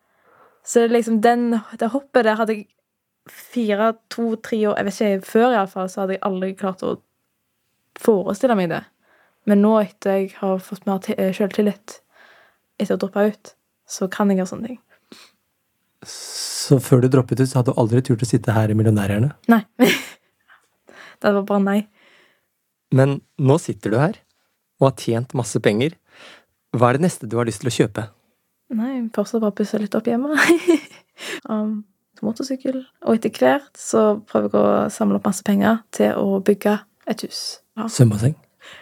Så 0.69 0.85
liksom 0.87 1.23
den, 1.25 1.57
det 1.81 1.89
hoppet 1.95 2.27
der 2.27 2.37
hadde 2.39 2.59
jeg 2.59 2.69
fire, 3.33 3.93
to, 4.13 4.37
tre 4.43 4.61
år 4.71 4.79
Jeg 4.79 4.89
vet 4.89 5.01
ikke, 5.01 5.27
før 5.27 5.55
iallfall, 5.55 5.91
så 5.91 6.03
hadde 6.03 6.17
jeg 6.17 6.25
aldri 6.29 6.53
klart 6.59 6.85
å 6.87 6.97
forestille 7.99 8.57
meg 8.59 8.71
det. 8.73 8.83
Men 9.49 9.63
nå, 9.65 9.75
etter 9.81 10.19
jeg 10.19 10.35
har 10.39 10.61
fått 10.63 10.87
mer 10.89 11.03
eh, 11.17 11.33
selvtillit 11.35 12.01
etter 12.79 12.95
å 12.95 13.01
droppe 13.01 13.25
ut, 13.31 13.55
så 13.89 14.09
kan 14.13 14.31
jeg 14.31 14.41
gjøre 14.41 14.53
sånne 14.53 14.71
ting. 14.71 14.81
Så 16.07 16.79
før 16.85 17.03
du 17.03 17.09
droppet 17.11 17.41
ut, 17.41 17.49
så 17.51 17.61
hadde 17.61 17.73
du 17.73 17.81
aldri 17.81 18.03
turt 18.07 18.23
å 18.23 18.29
sitte 18.29 18.55
her 18.55 18.71
i 18.71 18.77
Millionærhjerne? 18.79 19.33
Nei. 19.51 19.63
det 21.23 21.33
var 21.39 21.47
bare 21.49 21.65
nei. 21.65 21.79
Men 22.95 23.19
nå 23.41 23.59
sitter 23.61 23.93
du 23.93 23.99
her 24.01 24.21
og 24.79 24.91
har 24.91 25.01
tjent 25.01 25.35
masse 25.39 25.59
penger. 25.65 25.97
Hva 26.77 26.93
er 26.93 26.99
det 26.99 27.09
neste 27.09 27.27
du 27.27 27.39
har 27.41 27.49
lyst 27.49 27.65
til 27.65 27.73
å 27.73 27.75
kjøpe? 27.75 28.07
Nei, 28.79 29.01
fortsatt 29.15 29.43
bare 29.43 29.57
pusse 29.57 29.81
litt 29.81 29.97
opp 29.97 30.09
hjemme. 30.09 30.37
um, 31.51 31.81
motorsykkel. 32.27 32.83
Og 33.07 33.19
etter 33.19 33.33
hvert 33.35 33.71
så 33.79 34.19
prøver 34.29 34.51
jeg 34.51 34.61
å 34.61 34.91
samle 34.93 35.21
opp 35.21 35.29
masse 35.29 35.47
penger 35.47 35.83
til 35.95 36.15
å 36.19 36.41
bygge 36.45 36.79
et 37.09 37.25
hus. 37.27 37.43
Ja. 37.79 37.89
Svømmebasseng? 37.93 38.37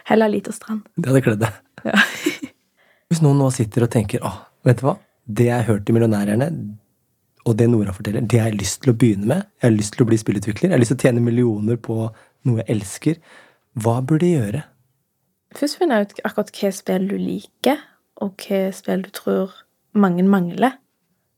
Heller 0.09 0.31
lite 0.31 0.53
strand. 0.55 0.87
Det 0.97 1.11
hadde 1.11 1.23
kledd 1.25 1.43
deg. 1.45 1.59
Ja. 1.87 1.99
Hvis 3.07 3.23
noen 3.23 3.39
nå 3.39 3.47
sitter 3.55 3.85
og 3.85 3.93
tenker 3.93 4.25
å, 4.25 4.33
vet 4.67 4.81
du 4.81 4.87
hva, 4.89 4.97
det 5.27 5.47
jeg 5.47 5.55
har 5.55 5.67
hørt 5.69 5.89
i 5.89 5.95
Millionærerne, 5.95 6.49
og 7.47 7.55
det 7.55 7.69
Nora 7.71 7.93
forteller, 7.95 8.25
det 8.27 8.39
jeg 8.39 8.43
har 8.43 8.57
lyst 8.57 8.81
til 8.83 8.91
å 8.91 8.97
begynne 8.99 9.29
med. 9.29 9.45
Jeg 9.61 9.69
har 9.69 9.75
lyst 9.77 9.93
til 9.95 10.03
å 10.03 10.07
bli 10.09 10.17
spillutvikler. 10.19 10.67
Jeg 10.67 10.75
har 10.75 10.81
lyst 10.81 10.91
til 10.91 10.99
å 10.99 11.05
tjene 11.07 11.23
millioner 11.23 11.77
på 11.79 11.95
noe 12.47 12.59
jeg 12.59 12.67
elsker. 12.75 13.21
Hva 13.79 14.01
burde 14.03 14.27
jeg 14.27 14.41
gjøre? 14.41 14.63
Først 15.55 15.79
finne 15.79 16.01
ut 16.03 16.11
akkurat 16.27 16.51
hva 16.59 16.71
spill 16.75 17.07
du 17.07 17.15
liker, 17.21 17.79
og 18.19 18.43
hva 18.43 18.59
spill 18.75 19.05
du 19.05 19.09
tror 19.15 19.55
mange 19.95 20.25
mangler. 20.27 20.75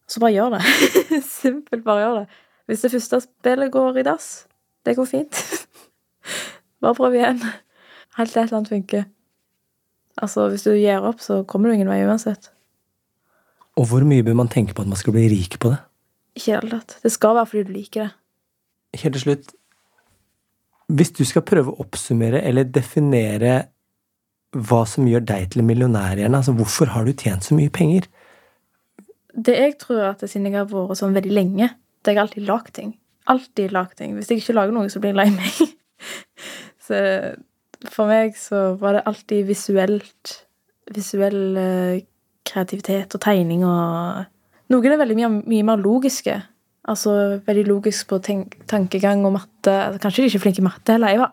Så 0.09 0.23
bare 0.23 0.33
gjør 0.33 0.57
det. 0.57 0.63
Simpelt, 1.39 1.83
bare 1.85 2.03
gjør 2.03 2.19
det. 2.19 2.39
Hvis 2.69 2.85
det 2.85 2.91
første 2.93 3.21
spillet 3.25 3.71
går 3.73 3.97
i 4.01 4.05
dass, 4.05 4.29
det 4.85 4.95
går 4.97 5.07
fint. 5.09 5.41
bare 6.83 6.97
prøv 6.97 7.15
igjen. 7.17 7.41
Helt 8.17 8.31
til 8.31 8.41
et 8.41 8.49
eller 8.49 8.61
annet 8.61 8.73
funker. 8.75 9.03
Altså, 10.19 10.49
hvis 10.51 10.65
du 10.67 10.73
gir 10.75 11.05
opp, 11.05 11.21
så 11.23 11.43
kommer 11.47 11.69
du 11.69 11.77
ingen 11.77 11.91
vei 11.91 12.01
uansett. 12.05 12.51
Og 13.79 13.87
hvor 13.87 14.03
mye 14.03 14.25
bør 14.25 14.35
man 14.35 14.51
tenke 14.51 14.75
på 14.75 14.83
at 14.83 14.91
man 14.91 14.99
skal 14.99 15.15
bli 15.15 15.29
rik 15.31 15.59
på 15.61 15.71
det? 15.71 15.79
Ikke 16.35 16.51
i 16.51 16.55
det 16.55 16.61
hele 16.61 16.79
tatt. 16.79 16.97
Det 17.03 17.11
skal 17.13 17.37
være 17.37 17.51
fordi 17.51 17.63
du 17.67 17.73
liker 17.77 18.05
det. 18.05 18.11
Helt 18.99 19.15
til 19.15 19.23
slutt, 19.23 19.51
hvis 20.89 21.11
du 21.13 21.23
skal 21.27 21.45
prøve 21.45 21.71
å 21.71 21.83
oppsummere 21.83 22.41
eller 22.41 22.65
definere 22.65 23.59
hva 24.57 24.81
som 24.89 25.05
gjør 25.07 25.21
deg 25.29 25.51
til 25.53 25.61
en 25.61 25.67
millionær 25.69 26.17
altså 26.25 26.55
hvorfor 26.57 26.89
har 26.95 27.05
du 27.05 27.13
tjent 27.13 27.45
så 27.45 27.53
mye 27.53 27.69
penger? 27.69 28.07
Det 29.45 29.55
jeg 29.55 29.77
tror 29.79 30.01
at 30.09 30.23
siden 30.25 30.49
jeg 30.49 30.57
har 30.57 30.67
vært 30.71 30.99
sånn 30.99 31.15
veldig 31.15 31.35
lenge, 31.35 31.69
det 32.03 32.11
har 32.11 32.17
jeg 32.17 32.25
alltid 32.25 32.49
lagd 32.49 32.73
ting. 32.75 32.93
Alltid 33.29 33.75
lagd 33.75 33.95
ting. 33.99 34.15
Hvis 34.17 34.31
jeg 34.31 34.41
ikke 34.41 34.57
lager 34.57 34.75
noe, 34.75 34.89
så 34.91 35.01
blir 35.01 35.13
jeg 35.13 35.19
lei 35.19 35.29
meg. 35.35 35.59
så 36.87 36.99
for 37.93 38.09
meg 38.09 38.35
så 38.39 38.73
var 38.79 38.97
det 38.97 39.07
alltid 39.09 39.49
visuelt 39.49 40.37
Visuell 40.89 41.53
uh, 41.53 41.99
kreativitet 42.49 43.13
og 43.13 43.21
tegning 43.21 43.61
og 43.67 44.23
Noen 44.73 44.93
er 44.93 44.97
veldig 45.01 45.17
mye, 45.17 45.29
mye 45.49 45.65
mer 45.65 45.81
logiske. 45.81 46.33
Altså 46.89 47.11
veldig 47.45 47.63
logisk 47.65 48.09
på 48.11 48.19
tenk, 48.25 48.55
tankegang 48.69 49.23
og 49.25 49.33
matte. 49.33 49.73
Altså, 49.73 50.01
kanskje 50.03 50.21
de 50.21 50.29
ikke 50.29 50.37
er 50.37 50.43
flinke 50.43 50.61
i 50.61 50.65
matte 50.67 50.93
heller. 50.93 51.13
Jeg 51.13 51.21
var 51.23 51.31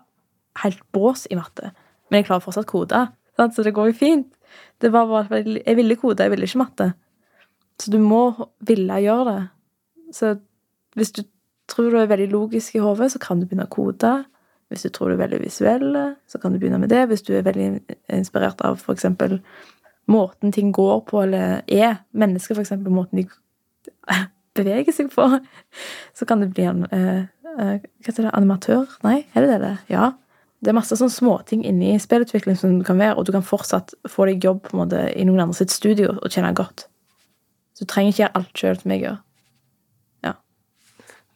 helt 0.62 0.80
bås 0.96 1.26
i 1.28 1.36
matte, 1.36 1.68
men 2.08 2.20
jeg 2.20 2.28
klarer 2.30 2.44
fortsatt 2.44 2.68
kode. 2.70 3.02
Så 3.36 3.64
det 3.64 3.74
går 3.76 3.90
jo 3.90 3.96
fint. 3.98 4.30
Det 4.80 4.88
var 4.92 5.04
bare, 5.10 5.42
jeg 5.44 5.76
ville 5.76 5.98
kode, 6.00 6.24
jeg 6.24 6.32
ville 6.32 6.48
ikke 6.48 6.62
matte. 6.62 6.88
Så 7.80 7.92
du 7.92 7.98
må 8.00 8.30
ville 8.66 9.00
gjøre 9.04 9.24
det. 9.30 9.40
Så 10.16 10.36
hvis 10.96 11.12
du 11.12 11.22
tror 11.68 11.90
du 11.90 11.98
er 12.00 12.10
veldig 12.10 12.30
logisk 12.32 12.76
i 12.76 12.82
hodet, 12.82 13.10
så 13.12 13.20
kan 13.22 13.40
du 13.40 13.46
begynne 13.46 13.66
å 13.66 13.72
kode. 13.72 14.12
Hvis 14.70 14.86
du 14.86 14.90
tror 14.90 15.10
du 15.10 15.16
er 15.16 15.24
veldig 15.24 15.42
visuell, 15.44 15.90
så 16.26 16.40
kan 16.42 16.54
du 16.54 16.58
begynne 16.58 16.80
med 16.82 16.90
det. 16.90 17.04
Hvis 17.10 17.22
du 17.26 17.34
er 17.36 17.44
veldig 17.46 17.68
inspirert 18.16 18.62
av 18.66 18.80
f.eks. 18.80 19.06
måten 20.10 20.54
ting 20.54 20.72
går 20.74 21.04
på, 21.10 21.22
eller 21.22 21.60
er 21.66 22.00
mennesker, 22.12 22.56
f.eks. 22.56 22.74
måten 22.86 23.22
de 23.22 23.26
beveger 24.58 24.94
seg 24.94 25.10
på, 25.12 25.28
så 26.16 26.26
kan 26.26 26.42
du 26.42 26.48
bli 26.50 26.66
en 26.66 26.86
eh, 26.90 27.26
eh, 27.58 27.74
Hva 28.06 28.16
det? 28.16 28.30
Animatør? 28.32 28.98
Nei, 29.04 29.20
er 29.34 29.46
det 29.46 29.60
det? 29.62 29.74
Ja. 29.92 30.14
Det 30.64 30.72
er 30.72 30.78
masse 30.78 30.96
sånne 30.96 31.12
småting 31.12 31.62
inni 31.68 31.92
spillutvikling 32.00 32.56
som 32.58 32.78
du 32.78 32.84
kan 32.86 32.98
være, 32.98 33.18
og 33.20 33.28
du 33.28 33.34
kan 33.36 33.44
fortsatt 33.44 33.94
få 34.08 34.26
deg 34.30 34.44
jobb 34.44 34.64
på 34.64 34.74
en 34.74 34.82
måte 34.86 35.02
i 35.12 35.26
noen 35.28 35.44
andre 35.44 35.58
sitt 35.58 35.74
studio 35.74 36.14
og 36.16 36.30
tjene 36.32 36.54
godt. 36.56 36.88
Så 37.76 37.84
du 37.84 37.90
trenger 37.92 38.14
ikke 38.14 38.22
gjøre 38.22 38.38
alt 38.38 38.56
sjøl 38.56 38.78
som 38.80 38.92
jeg 38.94 39.00
gjør. 39.02 39.16
Ja. 40.24 40.30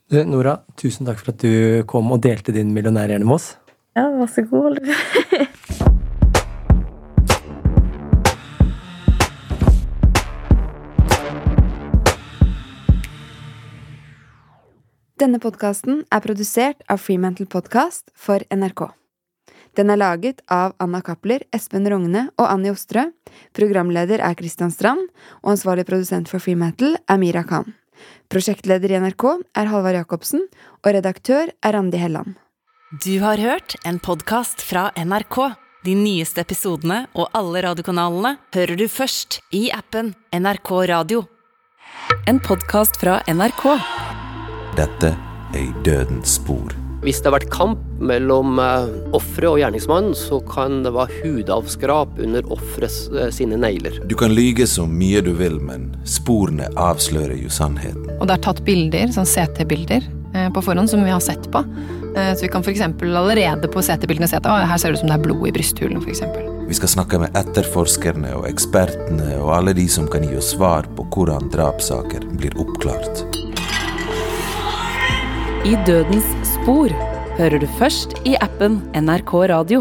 Du, 0.09 0.14
Nora, 0.24 0.55
tusen 0.81 1.05
takk 1.05 1.20
for 1.20 1.35
at 1.35 1.42
du 1.44 1.85
kom 1.90 2.09
og 2.16 2.22
delte 2.24 2.55
din 2.57 2.72
millionærhjerne 2.72 3.29
med 3.29 3.37
oss. 3.37 3.50
Ja, 3.92 4.07
vær 4.09 4.31
så 4.33 4.46
god. 4.48 4.81
Denne 15.20 15.37
podkasten 15.44 16.07
er 16.09 16.24
produsert 16.24 16.81
av 16.88 17.05
Freemantle 17.05 17.44
Podcast 17.44 18.09
for 18.16 18.40
NRK. 18.48 18.88
Den 19.79 19.91
er 19.93 20.01
laget 20.01 20.41
av 20.51 20.75
Anna 20.83 21.01
Cappler, 21.05 21.45
Espen 21.55 21.87
Rogne 21.91 22.27
og 22.37 22.47
Annie 22.49 22.73
Ostrø. 22.75 23.07
Programleder 23.57 24.23
er 24.25 24.37
Christian 24.39 24.73
Strand, 24.75 25.07
og 25.45 25.55
ansvarlig 25.55 25.87
produsent 25.89 26.31
for 26.31 26.43
Freemetal 26.43 26.97
er 27.07 27.21
Mira 27.23 27.45
Khan. 27.47 27.75
Prosjektleder 28.31 28.93
i 28.93 29.01
NRK 29.03 29.25
er 29.59 29.71
Halvard 29.71 29.99
Jacobsen, 30.01 30.47
og 30.83 30.95
redaktør 30.97 31.53
er 31.63 31.77
Randi 31.77 32.01
Helland. 32.01 32.37
Du 33.05 33.21
har 33.23 33.39
hørt 33.39 33.77
en 33.87 34.01
podkast 34.03 34.65
fra 34.67 34.89
NRK. 34.99 35.39
De 35.87 35.95
nyeste 35.97 36.43
episodene 36.43 37.05
og 37.15 37.31
alle 37.39 37.63
radiokanalene 37.65 38.35
hører 38.53 38.77
du 38.77 38.85
først 38.91 39.39
i 39.57 39.69
appen 39.73 40.13
NRK 40.35 40.75
Radio. 40.91 41.25
En 42.29 42.43
podkast 42.43 43.01
fra 43.01 43.21
NRK. 43.31 43.67
Dette 44.77 45.15
er 45.55 45.65
I 45.65 45.73
dødens 45.87 46.39
spor. 46.41 46.89
Hvis 47.01 47.23
det 47.23 47.31
har 47.31 47.39
vært 47.39 47.53
kamp 47.53 47.81
mellom 48.05 48.59
uh, 48.61 48.91
offeret 49.17 49.49
og 49.49 49.61
gjerningsmannen, 49.63 50.13
så 50.17 50.37
kan 50.45 50.83
det 50.85 50.93
være 50.93 51.23
hudavskrap 51.23 52.19
under 52.21 52.45
offeret 52.53 52.93
uh, 53.15 53.31
sine 53.33 53.57
negler. 53.61 53.97
Du 54.11 54.13
kan 54.21 54.35
lyge 54.37 54.67
så 54.69 54.85
mye 54.85 55.23
du 55.25 55.33
vil, 55.39 55.57
men 55.65 55.89
sporene 56.05 56.69
avslører 56.77 57.39
jo 57.41 57.49
sannheten. 57.53 58.05
Og 58.19 58.29
det 58.29 58.37
er 58.37 58.45
tatt 58.45 58.61
bilder, 58.69 59.09
sånn 59.17 59.29
CT-bilder, 59.29 60.05
uh, 60.37 60.51
på 60.53 60.65
forhånd 60.69 60.93
som 60.93 61.01
vi 61.07 61.15
har 61.15 61.25
sett 61.25 61.49
på. 61.53 61.65
Så 62.11 62.43
vi 62.43 62.49
kan 62.51 62.65
f.eks. 62.67 62.81
allerede 62.83 63.69
på 63.71 63.83
CT-bildene 63.87 64.27
se 64.27 64.41
at 64.41 64.47
her 64.67 64.81
ser 64.83 64.91
det 64.91 64.99
ut 64.99 65.03
som 65.05 65.13
det 65.13 65.15
er 65.15 65.23
blod 65.23 65.45
i 65.47 65.53
brysthulen. 65.55 66.01
For 66.03 66.11
eksempel. 66.11 66.49
vi 66.67 66.75
skal 66.75 66.91
snakke 66.91 67.21
med 67.23 67.39
etterforskerne 67.39 68.33
og 68.35 68.49
ekspertene 68.51 69.37
og 69.39 69.53
alle 69.55 69.77
de 69.79 69.87
som 69.87 70.11
kan 70.11 70.27
gi 70.27 70.35
oss 70.35 70.51
svar 70.57 70.91
på 70.99 71.07
hvordan 71.15 71.47
drapssaker 71.55 72.27
blir 72.35 72.59
oppklart. 72.59 73.23
I 75.71 75.79
dødens 75.87 76.25
spor 76.71 76.93
hører 77.35 77.59
du 77.59 77.67
først 77.81 78.13
i 78.31 78.37
appen 78.39 78.77
NRK 78.95 79.33
Radio. 79.51 79.81